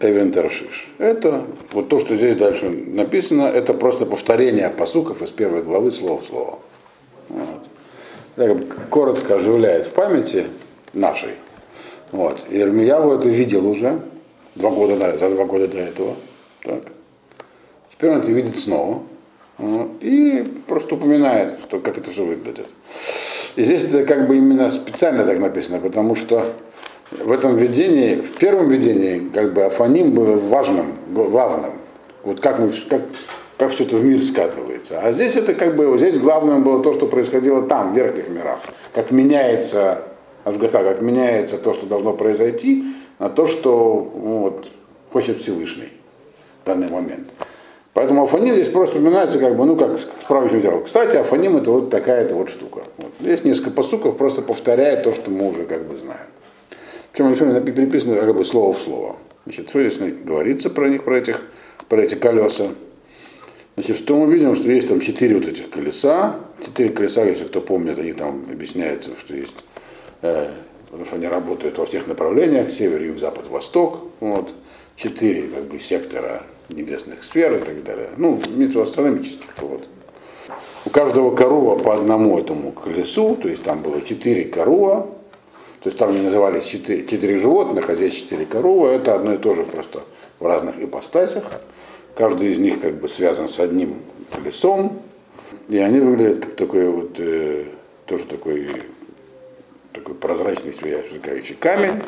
кейн 0.00 0.16
эвентершиш. 0.16 0.90
Это 0.98 1.44
вот 1.72 1.88
то, 1.88 1.98
что 1.98 2.16
здесь 2.16 2.36
дальше 2.36 2.68
написано, 2.68 3.42
это 3.42 3.74
просто 3.74 4.06
повторение 4.06 4.70
посуков 4.70 5.22
из 5.22 5.30
первой 5.30 5.62
главы 5.62 5.90
слова 5.90 6.20
в 6.20 6.26
слово. 6.26 6.58
Вот. 7.28 7.62
Так, 8.36 8.88
коротко 8.90 9.36
оживляет 9.36 9.86
в 9.86 9.92
памяти 9.92 10.46
нашей 10.92 11.30
вот. 12.12 12.46
И 12.48 12.58
Ирмияву 12.58 13.12
это 13.12 13.28
видел 13.28 13.66
уже 13.66 14.00
два 14.54 14.70
года, 14.70 15.18
за 15.18 15.30
два 15.30 15.44
года 15.44 15.68
до 15.68 15.78
этого. 15.78 16.14
Так. 16.62 16.82
Теперь 17.90 18.10
он 18.10 18.20
это 18.20 18.30
видит 18.30 18.56
снова. 18.56 19.02
И 20.00 20.46
просто 20.66 20.94
упоминает, 20.94 21.58
что, 21.62 21.80
как 21.80 21.98
это 21.98 22.12
же 22.12 22.22
выглядит. 22.22 22.68
И 23.56 23.64
здесь 23.64 23.84
это 23.84 24.04
как 24.04 24.28
бы 24.28 24.36
именно 24.36 24.70
специально 24.70 25.24
так 25.24 25.38
написано, 25.38 25.80
потому 25.80 26.14
что 26.14 26.46
в 27.10 27.32
этом 27.32 27.56
видении, 27.56 28.16
в 28.16 28.32
первом 28.36 28.68
видении, 28.68 29.30
как 29.32 29.54
бы 29.54 29.62
Афаним 29.64 30.12
было 30.12 30.36
важным, 30.36 30.94
главным. 31.08 31.72
Вот 32.22 32.40
как, 32.40 32.58
мы, 32.58 32.70
как, 32.88 33.02
как 33.56 33.70
все 33.70 33.84
это 33.84 33.96
в 33.96 34.04
мир 34.04 34.22
скатывается. 34.22 35.00
А 35.00 35.12
здесь 35.12 35.36
это 35.36 35.54
как 35.54 35.76
бы, 35.76 35.86
вот 35.86 36.00
здесь 36.00 36.18
главным 36.18 36.64
было 36.64 36.82
то, 36.82 36.92
что 36.92 37.06
происходило 37.06 37.62
там, 37.62 37.92
в 37.92 37.96
верхних 37.96 38.28
мирах. 38.28 38.58
Как 38.94 39.10
меняется 39.10 40.02
Ашгаха, 40.44 40.84
как 40.84 41.00
меняется 41.00 41.58
то, 41.58 41.72
что 41.72 41.86
должно 41.86 42.12
произойти, 42.12 42.84
на 43.18 43.28
то, 43.28 43.46
что 43.46 44.10
ну, 44.14 44.38
вот, 44.42 44.66
хочет 45.12 45.38
Всевышний 45.38 45.92
в 46.62 46.66
данный 46.66 46.88
момент. 46.88 47.28
Поэтому 47.94 48.22
Афаним 48.22 48.54
здесь 48.54 48.68
просто 48.68 48.98
упоминается, 48.98 49.38
как 49.38 49.56
бы, 49.56 49.64
ну, 49.64 49.74
как 49.74 49.98
справочный 49.98 50.58
материал. 50.58 50.82
Кстати, 50.82 51.16
Афаним 51.16 51.56
это 51.56 51.70
вот 51.72 51.90
такая-то 51.90 52.36
вот 52.36 52.48
штука. 52.48 52.82
Вот. 52.96 53.10
Здесь 53.18 53.42
несколько 53.42 53.70
посуков 53.70 54.16
просто 54.16 54.42
повторяет 54.42 55.02
то, 55.02 55.12
что 55.12 55.30
мы 55.30 55.48
уже 55.48 55.64
как 55.64 55.84
бы 55.84 55.96
знаем. 55.96 56.26
Причем 57.24 57.64
переписано 57.64 58.16
как 58.16 58.36
бы 58.36 58.44
слово 58.44 58.72
в 58.72 58.80
слово. 58.80 59.16
Значит, 59.44 59.70
что 59.70 59.88
здесь 59.88 59.98
говорится 60.24 60.70
про 60.70 60.88
них, 60.88 61.04
про 61.04 61.18
этих, 61.18 61.42
про 61.88 62.02
эти 62.02 62.14
колеса. 62.14 62.68
Значит, 63.76 63.96
что 63.96 64.16
мы 64.16 64.32
видим, 64.32 64.54
что 64.54 64.70
есть 64.70 64.88
там 64.88 65.00
четыре 65.00 65.36
вот 65.36 65.46
этих 65.46 65.70
колеса. 65.70 66.36
Четыре 66.64 66.90
колеса, 66.90 67.24
если 67.24 67.44
кто 67.44 67.60
помнит, 67.60 67.98
они 67.98 68.12
там 68.12 68.44
объясняется, 68.50 69.10
что 69.18 69.34
есть 69.34 69.54
Э, 70.22 70.50
потому 70.86 71.04
что 71.04 71.16
они 71.16 71.28
работают 71.28 71.78
во 71.78 71.86
всех 71.86 72.06
направлениях, 72.06 72.70
север, 72.70 73.02
юг, 73.02 73.18
запад, 73.18 73.48
восток, 73.48 74.00
вот, 74.20 74.52
четыре 74.96 75.42
как 75.42 75.64
бы, 75.64 75.78
сектора 75.78 76.42
небесных 76.68 77.22
сфер 77.22 77.56
и 77.56 77.60
так 77.60 77.84
далее, 77.84 78.10
ну, 78.16 78.40
астрономических, 78.82 79.48
вот. 79.58 79.86
У 80.84 80.90
каждого 80.90 81.34
корова 81.34 81.78
по 81.78 81.94
одному 81.94 82.38
этому 82.38 82.72
колесу, 82.72 83.36
то 83.36 83.48
есть 83.48 83.62
там 83.62 83.82
было 83.82 84.00
четыре 84.02 84.44
корова, 84.44 85.08
то 85.80 85.88
есть 85.88 85.98
там 85.98 86.10
они 86.10 86.20
назывались 86.20 86.64
четыре, 86.64 87.04
четыре 87.04 87.36
животных, 87.36 87.88
а 87.88 87.94
здесь 87.94 88.14
четыре 88.14 88.46
коровы, 88.46 88.88
это 88.88 89.14
одно 89.14 89.34
и 89.34 89.38
то 89.38 89.54
же, 89.54 89.64
просто 89.64 90.02
в 90.40 90.46
разных 90.46 90.78
ипостасях. 90.82 91.44
Каждый 92.16 92.50
из 92.50 92.58
них 92.58 92.80
как 92.80 92.94
бы 92.94 93.08
связан 93.08 93.48
с 93.48 93.60
одним 93.60 93.96
колесом, 94.34 95.00
и 95.68 95.78
они 95.78 96.00
выглядят 96.00 96.44
как 96.44 96.56
такой 96.56 96.88
вот, 96.88 97.20
э, 97.20 97.66
тоже 98.06 98.24
такой 98.24 98.68
такой 99.92 100.14
прозрачный 100.14 100.72
сверкающий 100.72 101.54
камень, 101.54 102.02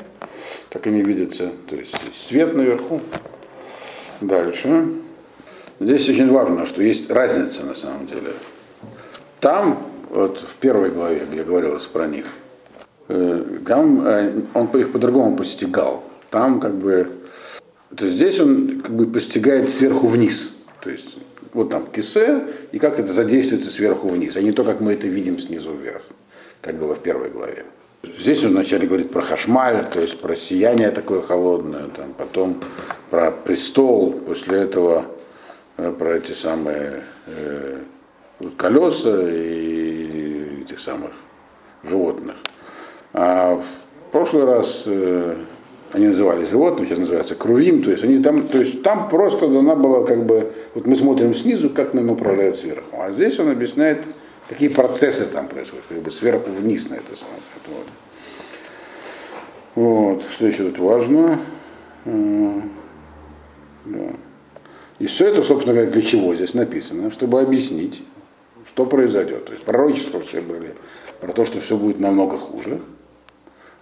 так 0.68 0.86
они 0.86 1.02
видятся, 1.02 1.50
то 1.68 1.76
есть 1.76 2.14
свет 2.14 2.54
наверху. 2.54 3.00
Дальше. 4.20 4.86
Здесь 5.78 6.08
очень 6.08 6.30
важно, 6.30 6.66
что 6.66 6.82
есть 6.82 7.10
разница 7.10 7.64
на 7.64 7.74
самом 7.74 8.06
деле. 8.06 8.32
Там, 9.40 9.82
вот 10.10 10.38
в 10.38 10.56
первой 10.56 10.90
главе, 10.90 11.26
где 11.30 11.42
говорилось 11.42 11.86
про 11.86 12.06
них, 12.06 12.26
э, 13.10 13.58
там 13.66 14.06
э, 14.06 14.42
он 14.54 14.66
их 14.68 14.92
по-другому 14.92 15.36
постигал. 15.36 16.04
Там 16.30 16.60
как 16.60 16.74
бы, 16.76 17.10
то 17.96 18.04
есть 18.04 18.16
здесь 18.16 18.40
он 18.40 18.80
как 18.80 18.94
бы 18.94 19.06
постигает 19.06 19.68
сверху 19.68 20.06
вниз. 20.06 20.56
То 20.82 20.90
есть 20.90 21.18
вот 21.52 21.70
там 21.70 21.86
кисе, 21.86 22.44
и 22.72 22.78
как 22.78 22.98
это 22.98 23.12
задействуется 23.12 23.70
сверху 23.70 24.08
вниз, 24.08 24.36
а 24.36 24.42
не 24.42 24.52
то, 24.52 24.64
как 24.64 24.80
мы 24.80 24.92
это 24.92 25.08
видим 25.08 25.38
снизу 25.40 25.72
вверх, 25.72 26.02
как 26.60 26.76
было 26.76 26.94
в 26.94 27.00
первой 27.00 27.30
главе. 27.30 27.64
Здесь 28.02 28.44
он 28.44 28.52
вначале 28.52 28.86
говорит 28.86 29.10
про 29.10 29.20
хашмаль, 29.20 29.84
то 29.92 30.00
есть 30.00 30.20
про 30.20 30.34
сияние 30.34 30.90
такое 30.90 31.20
холодное, 31.20 31.88
там, 31.88 32.14
потом 32.16 32.60
про 33.10 33.30
престол, 33.30 34.12
после 34.12 34.60
этого 34.60 35.04
э, 35.76 35.92
про 35.92 36.16
эти 36.16 36.32
самые 36.32 37.04
э, 37.26 37.80
колеса 38.56 39.28
и 39.28 40.62
этих 40.62 40.80
самых 40.80 41.10
животных. 41.82 42.36
А 43.12 43.56
в 43.56 44.12
прошлый 44.12 44.44
раз 44.44 44.84
э, 44.86 45.36
они 45.92 46.08
назывались 46.08 46.48
животными, 46.50 46.86
сейчас 46.86 46.98
называются 46.98 47.34
крувим, 47.34 47.82
то 47.82 47.90
есть 47.90 48.04
они 48.04 48.22
там, 48.22 48.46
то 48.46 48.58
есть 48.58 48.82
там 48.82 49.08
просто 49.08 49.48
дана 49.48 49.74
была 49.74 50.06
как 50.06 50.24
бы, 50.24 50.52
вот 50.74 50.86
мы 50.86 50.94
смотрим 50.96 51.34
снизу, 51.34 51.70
как 51.70 51.94
нам 51.94 52.10
управляют 52.10 52.56
сверху, 52.56 53.00
а 53.00 53.10
здесь 53.10 53.38
он 53.40 53.50
объясняет, 53.50 54.04
какие 54.48 54.68
процессы 54.68 55.26
там 55.26 55.48
происходят, 55.48 55.84
как 55.88 55.98
бы 55.98 56.10
сверху 56.10 56.50
вниз 56.50 56.88
на 56.88 56.94
это 56.94 57.16
смотрят. 57.16 57.40
Вот. 57.66 57.86
Вот, 59.74 60.22
что 60.30 60.46
еще 60.46 60.64
тут 60.64 60.78
важно? 60.78 61.38
Да. 62.04 62.62
И 64.98 65.06
все 65.06 65.28
это, 65.28 65.42
собственно 65.42 65.74
говоря, 65.74 65.90
для 65.90 66.02
чего 66.02 66.34
здесь 66.34 66.54
написано? 66.54 67.10
Чтобы 67.10 67.40
объяснить, 67.40 68.02
что 68.66 68.84
произойдет. 68.84 69.46
То 69.46 69.52
есть 69.52 69.64
пророчества 69.64 70.20
все 70.20 70.40
были 70.40 70.74
про 71.20 71.32
то, 71.32 71.44
что 71.44 71.60
все 71.60 71.76
будет 71.76 71.98
намного 71.98 72.36
хуже. 72.36 72.80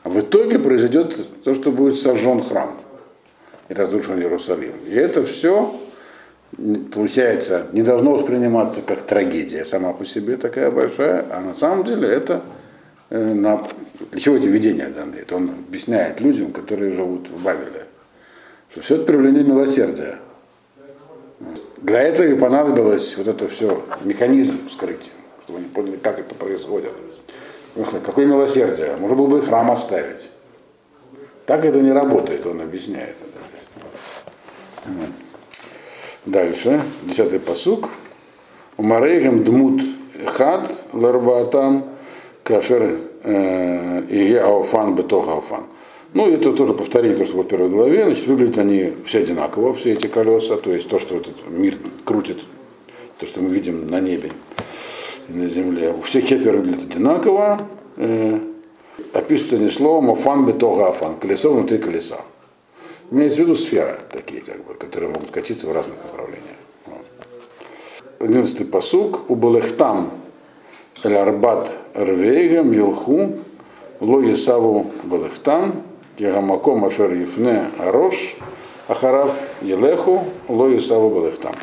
А 0.08 0.10
в 0.10 0.20
итоге 0.20 0.58
произойдет 0.58 1.42
то, 1.44 1.54
что 1.54 1.70
будет 1.70 1.98
сожжен 1.98 2.42
храм 2.42 2.74
и 3.68 3.74
разрушен 3.74 4.18
Иерусалим. 4.18 4.72
И 4.86 4.94
это 4.94 5.22
все, 5.22 5.78
получается, 6.94 7.66
не 7.74 7.82
должно 7.82 8.12
восприниматься 8.12 8.80
как 8.80 9.02
трагедия 9.02 9.66
сама 9.66 9.92
по 9.92 10.06
себе 10.06 10.38
такая 10.38 10.70
большая, 10.70 11.26
а 11.30 11.40
на 11.40 11.52
самом 11.52 11.84
деле 11.84 12.08
это 12.08 12.42
э, 13.10 13.34
на... 13.34 13.62
для 14.10 14.18
чего 14.18 14.36
эти 14.36 14.46
видения 14.46 14.88
даны? 14.88 15.16
Это 15.16 15.36
он 15.36 15.50
объясняет 15.50 16.22
людям, 16.22 16.52
которые 16.52 16.92
живут 16.92 17.28
в 17.28 17.44
Бавеле, 17.44 17.84
что 18.70 18.80
все 18.80 18.94
это 18.94 19.04
проявление 19.04 19.44
милосердия. 19.44 20.20
Для 21.82 22.00
этого 22.00 22.26
и 22.26 22.34
понадобилось 22.34 23.14
вот 23.18 23.28
это 23.28 23.46
все, 23.46 23.84
механизм 24.04 24.70
скрытия, 24.70 25.12
чтобы 25.44 25.58
они 25.58 25.68
поняли, 25.68 25.96
как 25.96 26.18
это 26.18 26.34
происходит. 26.34 26.92
Какое 27.84 28.26
милосердие? 28.26 28.96
Можно 28.96 29.16
было 29.16 29.26
бы 29.26 29.40
храм 29.40 29.70
оставить. 29.70 30.30
Так 31.46 31.64
это 31.64 31.80
не 31.80 31.92
работает, 31.92 32.44
он 32.44 32.60
объясняет 32.60 33.16
это. 33.20 33.38
Дальше, 36.26 36.82
десятый 37.02 37.40
посук. 37.40 37.88
Умарейгем 38.76 39.44
дмут 39.44 39.82
хад 40.26 40.84
ларбаатам 40.92 41.84
кашер 42.42 42.98
э, 43.22 44.02
и 44.08 44.34
ауфан 44.34 44.94
бетох 44.94 45.28
ауфан. 45.28 45.64
Ну, 46.14 46.30
это 46.32 46.52
тоже 46.52 46.74
повторение, 46.74 47.16
то, 47.16 47.24
что 47.24 47.42
в 47.42 47.44
первой 47.44 47.68
главе. 47.68 48.04
Значит, 48.04 48.26
выглядят 48.26 48.58
они 48.58 48.94
все 49.04 49.20
одинаково, 49.20 49.72
все 49.74 49.92
эти 49.92 50.06
колеса, 50.06 50.56
то 50.56 50.72
есть 50.72 50.88
то, 50.88 50.98
что 50.98 51.16
этот 51.16 51.48
мир 51.48 51.76
крутит, 52.04 52.38
то, 53.18 53.26
что 53.26 53.40
мы 53.40 53.50
видим 53.50 53.88
на 53.88 54.00
небе 54.00 54.30
на 55.28 55.46
земле. 55.46 55.92
У 55.92 56.02
всех 56.02 56.26
четверо 56.26 56.58
выглядят 56.58 56.84
одинаково. 56.84 57.60
Э, 57.96 58.38
описывается 59.12 59.78
словом 59.78 60.10
афан 60.10 60.46
бетога 60.46 60.88
афан, 60.88 61.18
колесо 61.18 61.52
внутри 61.52 61.78
колеса. 61.78 62.20
Имеется 63.10 63.40
в 63.40 63.44
виду 63.44 63.54
сфера 63.54 63.98
такие, 64.12 64.42
как 64.42 64.64
бы, 64.64 64.74
которые 64.74 65.10
могут 65.10 65.30
катиться 65.30 65.66
в 65.66 65.72
разных 65.72 65.96
направлениях. 66.04 66.56
Одиннадцатый 68.18 68.66
посук. 68.66 69.30
У 69.30 69.34
Балехтам 69.34 70.10
эль 71.04 71.16
арбат 71.16 71.78
рвейгам 71.94 72.72
елху 72.72 73.34
ло 74.00 74.20
есаву 74.20 74.90
Балехтам 75.04 75.82
ягамаком 76.18 76.84
ашер 76.84 77.12
ефне 77.12 77.66
арош 77.78 78.36
ахарав 78.88 79.34
елеху 79.62 80.24
ло 80.48 80.68
есаву 80.68 81.10
Балехтам. 81.10 81.54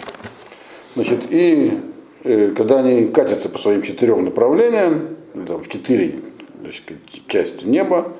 Значит, 0.95 1.25
и 1.29 1.77
когда 2.25 2.79
они 2.79 3.09
катятся 3.09 3.49
по 3.49 3.59
своим 3.59 3.83
четырем 3.83 4.25
направлениям, 4.25 5.15
там, 5.47 5.61
четыре 5.65 6.15
значит, 6.59 6.83
части 7.27 7.65
неба, 7.67 8.13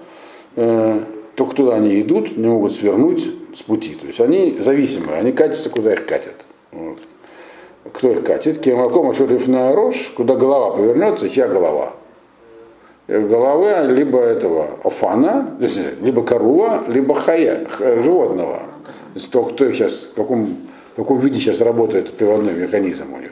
э, 0.56 1.02
только 1.36 1.56
туда 1.56 1.76
они 1.76 2.00
идут, 2.02 2.38
не 2.38 2.48
могут 2.48 2.74
свернуть 2.74 3.28
с 3.56 3.64
пути. 3.64 3.96
То 3.96 4.08
есть 4.08 4.20
они 4.20 4.58
зависимые, 4.60 5.18
они 5.18 5.32
катятся, 5.32 5.70
куда 5.70 5.94
их 5.94 6.06
катят. 6.06 6.46
Вот. 6.72 7.00
Кто 7.94 8.12
их 8.12 8.24
катит? 8.24 8.60
Кемакома 8.60 9.14
шерифная 9.14 9.74
рожь, 9.74 10.14
куда 10.16 10.36
голова 10.36 10.76
повернется, 10.76 11.30
чья 11.30 11.48
голова? 11.48 11.94
Э, 13.08 13.22
головы 13.22 13.92
либо 13.92 14.20
этого 14.20 14.80
офана, 14.84 15.58
либо 16.02 16.24
корова, 16.24 16.84
либо 16.88 17.16
хая, 17.16 17.68
животного. 17.80 18.62
То 19.14 19.20
есть, 19.20 19.30
кто 19.30 19.66
их 19.66 19.76
сейчас, 19.76 20.10
в 20.12 20.14
каком, 20.14 20.58
в 20.94 20.96
каком 20.98 21.20
виде 21.20 21.40
сейчас 21.40 21.62
работает 21.62 22.14
приводной 22.14 22.54
механизм 22.54 23.14
у 23.14 23.18
них. 23.18 23.32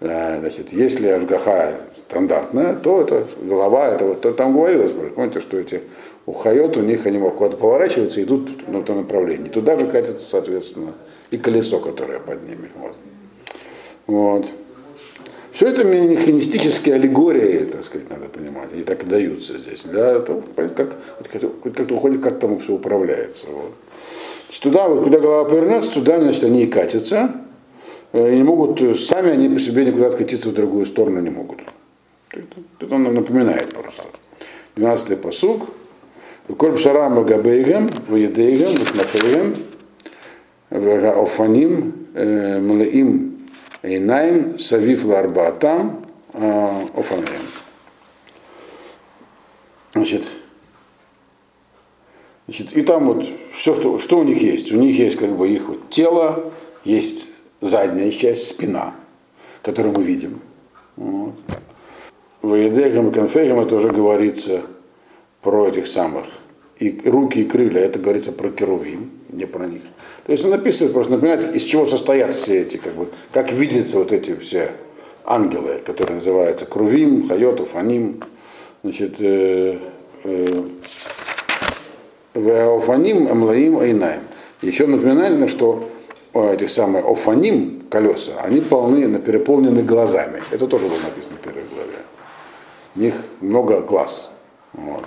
Э, 0.00 0.40
значит, 0.40 0.72
если 0.72 1.08
Ашгаха 1.08 1.74
стандартная, 1.94 2.74
то 2.74 3.00
это 3.00 3.26
голова, 3.42 3.88
это 3.88 4.04
вот 4.04 4.36
там 4.36 4.52
говорилось, 4.52 4.92
помните, 4.92 5.40
что 5.40 5.58
эти 5.58 5.82
у 6.26 6.32
Хайот, 6.32 6.76
у 6.76 6.82
них 6.82 7.06
они 7.06 7.18
куда-то 7.18 7.56
поворачиваются 7.56 8.22
идут 8.22 8.50
в 8.66 8.82
том 8.82 8.98
направлении. 8.98 9.48
Туда 9.48 9.78
же 9.78 9.86
катится, 9.86 10.28
соответственно, 10.28 10.92
и 11.30 11.38
колесо, 11.38 11.78
которое 11.78 12.18
под 12.18 12.42
ними. 12.42 12.68
Вот. 12.76 12.96
вот. 14.06 14.46
Все 15.52 15.68
это 15.68 15.84
механистические 15.84 16.96
аллегории, 16.96 17.64
так 17.64 17.82
сказать, 17.82 18.10
надо 18.10 18.26
понимать. 18.26 18.72
Они 18.72 18.82
так 18.82 19.04
и 19.04 19.06
даются 19.06 19.56
здесь. 19.58 19.82
Для 19.84 20.20
того, 20.20 20.42
как, 20.56 20.96
как-то 21.24 21.94
уходит, 21.94 22.22
как 22.22 22.38
там 22.40 22.58
все 22.58 22.74
управляется. 22.74 23.46
Вот. 23.50 23.72
Туда, 24.60 24.88
вот, 24.88 25.04
куда 25.04 25.18
голова 25.18 25.48
повернется, 25.48 25.94
туда, 25.94 26.20
значит, 26.20 26.44
они 26.44 26.64
и 26.64 26.66
катятся. 26.66 27.30
Э, 28.16 28.34
не 28.34 28.42
могут, 28.42 28.80
э, 28.80 28.94
сами 28.94 29.30
они 29.30 29.50
по 29.50 29.60
себе 29.60 29.84
никуда 29.84 30.06
откатиться 30.06 30.48
в 30.48 30.54
другую 30.54 30.86
сторону 30.86 31.20
не 31.20 31.28
могут. 31.28 31.58
Это 32.30 32.94
он 32.94 33.02
нам 33.02 33.14
напоминает 33.14 33.74
просто. 33.74 34.04
12-й 34.76 35.16
посуг. 35.16 35.68
Коль 36.56 36.78
шарам 36.78 37.22
габейгем, 37.24 37.90
ваедейгем, 38.08 38.68
ватнафейгем, 38.68 39.56
офаним, 40.70 41.92
э, 42.14 42.58
млеим, 42.58 43.48
эйнаим, 43.82 44.58
савиф 44.58 45.04
ларбаатам, 45.04 46.02
офаним. 46.32 47.42
Значит, 49.92 50.22
значит, 52.46 52.72
и 52.72 52.80
там 52.80 53.06
вот 53.06 53.26
все, 53.52 53.74
что, 53.74 53.98
что 53.98 54.18
у 54.18 54.22
них 54.22 54.40
есть. 54.40 54.72
У 54.72 54.76
них 54.76 54.98
есть 54.98 55.16
как 55.16 55.36
бы 55.36 55.48
их 55.48 55.68
вот 55.68 55.90
тело, 55.90 56.50
есть 56.84 57.35
задняя 57.60 58.10
часть, 58.10 58.48
спина, 58.48 58.94
которую 59.62 59.94
мы 59.94 60.02
видим. 60.02 60.40
В 62.42 62.54
Едегам 62.54 63.10
и 63.10 63.12
Конфегам 63.12 63.60
это 63.60 63.76
уже 63.76 63.90
говорится 63.90 64.62
про 65.42 65.68
этих 65.68 65.86
самых. 65.86 66.26
И 66.78 67.00
руки 67.04 67.40
и 67.40 67.44
крылья, 67.44 67.80
это 67.80 67.98
говорится 67.98 68.32
про 68.32 68.50
керувим, 68.50 69.10
не 69.30 69.46
про 69.46 69.66
них. 69.66 69.82
То 70.26 70.32
есть 70.32 70.44
он 70.44 70.52
описывает, 70.52 70.92
просто 70.92 71.12
напоминает, 71.12 71.54
из 71.56 71.62
чего 71.62 71.86
состоят 71.86 72.34
все 72.34 72.62
эти, 72.62 72.76
как 72.76 72.94
бы, 72.94 73.08
как 73.32 73.50
видятся 73.50 73.98
вот 73.98 74.12
эти 74.12 74.36
все 74.36 74.72
ангелы, 75.24 75.80
которые 75.84 76.16
называются 76.16 76.66
Крувим, 76.66 77.26
Хайотов, 77.26 77.74
Аним, 77.74 78.22
значит, 78.82 79.16
э, 79.20 79.78
э, 80.24 80.64
Веофаним, 82.34 83.30
Эмлаим, 83.30 83.78
Айнаем. 83.78 84.20
Еще 84.62 84.86
напоминает, 84.86 85.48
что 85.50 85.88
этих 86.44 86.70
самых 86.70 87.04
офаним 87.06 87.82
колеса, 87.90 88.32
они 88.42 88.60
полны, 88.60 89.18
переполнены 89.18 89.82
глазами. 89.82 90.42
Это 90.50 90.66
тоже 90.66 90.86
было 90.86 90.98
написано 90.98 91.36
в 91.36 91.44
первой 91.44 91.64
главе. 91.72 91.98
У 92.94 93.00
них 93.00 93.14
много 93.40 93.80
глаз. 93.80 94.32
Вот. 94.72 95.04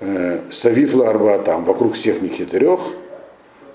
Э, 0.00 0.40
Савифла 0.50 1.38
там, 1.38 1.64
вокруг 1.64 1.94
всех 1.94 2.22
них 2.22 2.36
четырех 2.36 2.80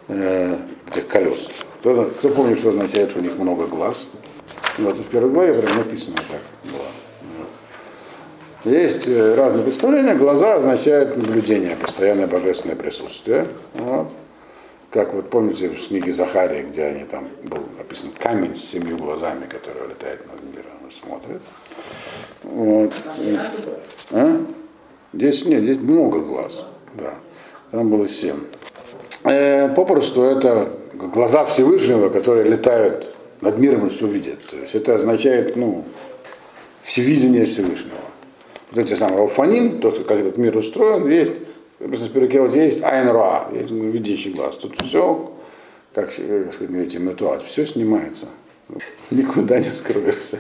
э, 0.08 0.58
этих 0.92 1.08
колес. 1.08 1.50
Кто, 1.80 2.06
кто 2.06 2.30
помнит, 2.30 2.60
что 2.60 2.70
означает, 2.70 3.12
что 3.12 3.20
у 3.20 3.22
них 3.24 3.38
много 3.38 3.68
глаз? 3.68 4.08
Вот 4.78 4.98
в 4.98 5.04
первой 5.04 5.32
главе 5.32 5.54
прям 5.54 5.78
написано 5.78 6.18
так 6.18 6.42
было. 6.72 6.86
Есть 8.76 9.08
э, 9.08 9.36
разные 9.36 9.64
представления. 9.64 10.16
Глаза 10.16 10.56
означают 10.56 11.16
наблюдение, 11.16 11.76
постоянное 11.76 12.28
божественное 12.28 12.76
присутствие. 12.76 13.48
Вот 13.74 14.08
как 14.92 15.14
вот 15.14 15.30
помните 15.30 15.70
в 15.70 15.88
книге 15.88 16.14
Захария, 16.14 16.64
где 16.64 16.84
они 16.84 17.04
там 17.04 17.28
был 17.44 17.64
написан 17.78 18.10
камень 18.18 18.56
с 18.56 18.64
семью 18.64 18.98
глазами, 18.98 19.46
который 19.48 19.88
летает 19.88 20.26
над 20.28 20.44
миром 20.44 20.88
и 20.88 20.92
смотрит. 20.92 21.42
Вот. 22.44 22.94
А? 24.12 24.46
Здесь 25.14 25.46
нет, 25.46 25.64
здесь 25.64 25.78
много 25.78 26.20
глаз. 26.20 26.66
Да. 26.96 27.14
Там 27.72 27.90
было 27.90 28.08
семь. 28.08 28.40
Э, 29.24 29.70
попросту 29.70 30.24
это 30.24 30.72
глаза 30.94 31.46
Всевышнего, 31.46 32.10
которые 32.10 32.50
летают 32.50 33.14
над 33.42 33.60
миром 33.60 33.88
и 33.88 33.90
все 33.90 34.08
видят. 34.08 34.46
То 34.48 34.58
есть 34.58 34.76
это 34.76 34.96
означает, 34.96 35.56
ну, 35.56 35.86
всевидение 36.82 37.46
Всевышнего. 37.46 37.96
вот 38.72 38.86
эти 38.86 38.96
самые 38.96 39.22
алфаним, 39.22 39.80
то, 39.80 39.92
как 39.92 40.18
этот 40.18 40.38
мир 40.38 40.58
устроен, 40.58 41.08
есть, 41.10 41.34
если 41.80 42.10
перекрывать, 42.10 42.54
есть 42.54 42.84
айн 42.84 43.10
руа, 43.10 43.50
есть 43.54 43.72
видящий 43.72 44.34
глаз. 44.34 44.58
Тут 44.58 44.80
все, 44.82 45.32
как 45.94 46.12
сказать, 46.12 47.00
метуат, 47.00 47.42
все 47.42 47.66
снимается. 47.66 48.28
Никуда 49.12 49.58
не 49.58 49.64
скроешься. 49.64 50.40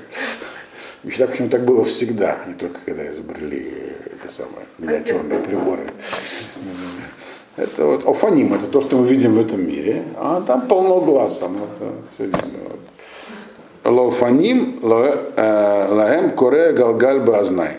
И 1.03 1.09
так, 1.11 1.31
почему 1.31 1.49
так 1.49 1.63
было 1.63 1.83
всегда, 1.83 2.39
не 2.45 2.53
только 2.53 2.79
когда 2.85 3.09
изобрели 3.09 3.93
эти 4.05 4.31
самые 4.31 4.65
миниатюрные 4.77 5.39
приборы. 5.39 5.93
Это 7.55 7.85
вот 7.85 8.05
алфаним, 8.05 8.53
это 8.53 8.67
то, 8.67 8.81
что 8.81 8.97
мы 8.97 9.05
видим 9.05 9.33
в 9.33 9.39
этом 9.39 9.65
мире, 9.65 10.03
а 10.17 10.41
там 10.41 10.67
полно 10.67 11.01
глаз, 11.01 11.39
там 11.39 11.57
это 11.57 11.93
все 12.13 12.25
видно. 12.25 12.41
Лауфаним 13.85 14.79
лаэм 14.83 16.31
коре 16.35 16.73
галгаль 16.73 17.21
базнай. 17.21 17.77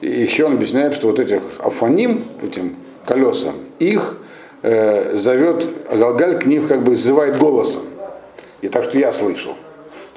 Еще 0.00 0.44
он 0.44 0.54
объясняет, 0.54 0.94
что 0.94 1.08
вот 1.08 1.20
этих 1.20 1.40
афаним, 1.58 2.24
этим 2.42 2.76
колесам, 3.06 3.54
их 3.78 4.18
э, 4.62 5.16
зовет, 5.16 5.68
Галгаль 5.90 6.38
к 6.38 6.46
ним 6.46 6.66
как 6.66 6.82
бы 6.82 6.96
зывает 6.96 7.38
голосом. 7.38 7.82
И 8.60 8.68
так 8.68 8.84
что 8.84 8.98
я 8.98 9.12
слышал. 9.12 9.54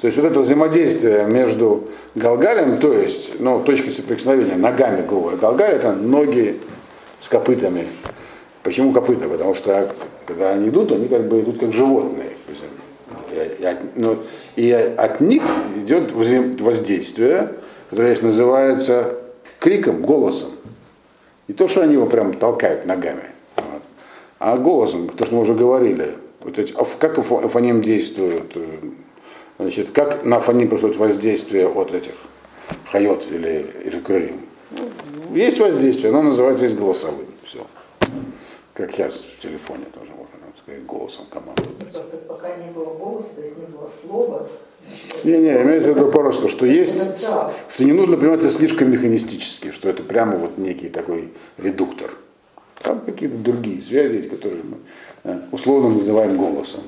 То 0.00 0.06
есть 0.06 0.16
вот 0.16 0.26
это 0.26 0.40
взаимодействие 0.40 1.24
между 1.24 1.88
Галгалем, 2.14 2.78
то 2.78 2.92
есть, 2.92 3.40
ну, 3.40 3.60
точкой 3.60 3.90
соприкосновения 3.90 4.56
ногами 4.56 5.04
голой. 5.06 5.36
Галгаль 5.36 5.72
это 5.72 5.92
ноги 5.92 6.58
с 7.20 7.28
копытами. 7.28 7.86
Почему 8.62 8.92
копыта? 8.92 9.28
Потому 9.28 9.54
что 9.54 9.92
когда 10.26 10.50
они 10.50 10.68
идут, 10.68 10.92
они 10.92 11.08
как 11.08 11.26
бы 11.28 11.40
идут 11.40 11.58
как 11.58 11.72
животные 11.72 12.28
ну, 13.94 14.18
и 14.56 14.72
от 14.72 15.20
них 15.20 15.42
идет 15.76 16.12
воздействие, 16.12 17.54
которое 17.90 18.16
называется 18.20 19.14
криком, 19.58 20.02
голосом. 20.02 20.50
Не 21.46 21.54
то, 21.54 21.68
что 21.68 21.82
они 21.82 21.94
его 21.94 22.06
прям 22.06 22.34
толкают 22.34 22.84
ногами, 22.84 23.30
вот, 23.56 23.82
а 24.38 24.56
голосом, 24.56 25.08
то, 25.08 25.24
что 25.24 25.36
мы 25.36 25.42
уже 25.42 25.54
говорили. 25.54 26.16
Вот 26.40 26.58
эти, 26.58 26.74
как 26.98 27.18
афоним 27.18 27.82
действует, 27.82 28.52
э, 28.54 28.78
значит, 29.58 29.90
как 29.90 30.24
на 30.24 30.36
афоним 30.36 30.68
происходит 30.68 30.96
воздействие 30.96 31.66
от 31.68 31.92
этих 31.92 32.14
хайот 32.86 33.26
или, 33.30 33.66
или 33.84 33.98
крыльев. 33.98 34.36
Есть 35.32 35.58
воздействие, 35.58 36.10
оно 36.10 36.22
называется 36.22 36.64
есть 36.64 36.76
голосовым. 36.76 37.26
Все. 37.42 37.66
Как 38.74 38.96
я 38.98 39.08
в 39.08 39.42
телефоне 39.42 39.86
тоже 39.92 40.10
можно 40.10 40.28
сказать, 40.62 40.86
голосом 40.86 41.24
команду. 41.30 41.64
Просто 41.92 42.16
пока 42.18 42.54
не 42.56 42.70
было 42.70 42.94
голоса, 42.94 43.28
то 43.34 43.40
есть 43.40 43.56
не 43.56 43.66
было 43.66 43.88
слова, 43.88 44.46
не, 45.24 45.38
не, 45.38 45.62
имеется 45.62 45.92
в 45.92 45.96
виду 45.96 46.10
просто, 46.10 46.48
что 46.48 46.66
есть, 46.66 47.18
что 47.18 47.84
не 47.84 47.92
нужно 47.92 48.16
понимать 48.16 48.40
это 48.40 48.50
слишком 48.50 48.90
механистически, 48.90 49.72
что 49.72 49.88
это 49.88 50.02
прямо 50.02 50.36
вот 50.36 50.58
некий 50.58 50.88
такой 50.88 51.30
редуктор. 51.56 52.10
Там 52.82 53.00
какие-то 53.00 53.36
другие 53.36 53.82
связи 53.82 54.16
есть, 54.16 54.30
которые 54.30 54.62
мы 54.62 54.76
э, 55.24 55.38
условно 55.50 55.90
называем 55.90 56.36
голосом. 56.36 56.80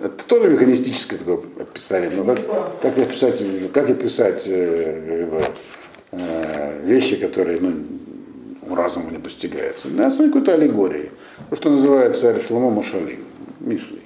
Это 0.00 0.26
тоже 0.26 0.48
механистическое 0.50 1.18
такое 1.18 1.38
описание, 1.60 2.10
но 2.10 2.24
как, 2.24 2.40
как 2.80 2.98
описать, 2.98 3.42
как 3.72 3.90
описать 3.90 4.44
э, 4.48 5.42
э, 6.12 6.80
вещи, 6.84 7.16
которые 7.16 7.60
ну, 7.60 8.74
разуму 8.74 9.10
не 9.10 9.18
постигаются. 9.18 9.88
На 9.88 10.08
основе 10.08 10.28
какой-то 10.28 10.54
аллегории. 10.54 11.10
То, 11.50 11.56
что 11.56 11.70
называется 11.70 12.40
Шломо 12.40 12.70
Машалим, 12.70 13.24
Мишлей. 13.60 14.02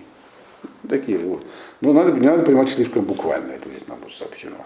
Такие 0.89 1.18
вот. 1.18 1.45
Но 1.80 1.93
надо, 1.93 2.12
не 2.12 2.26
надо 2.26 2.43
понимать 2.43 2.68
слишком 2.68 3.05
буквально, 3.05 3.53
это 3.53 3.68
здесь 3.68 3.86
нам 3.89 3.99
будет 3.99 4.14
сообщено. 4.14 4.64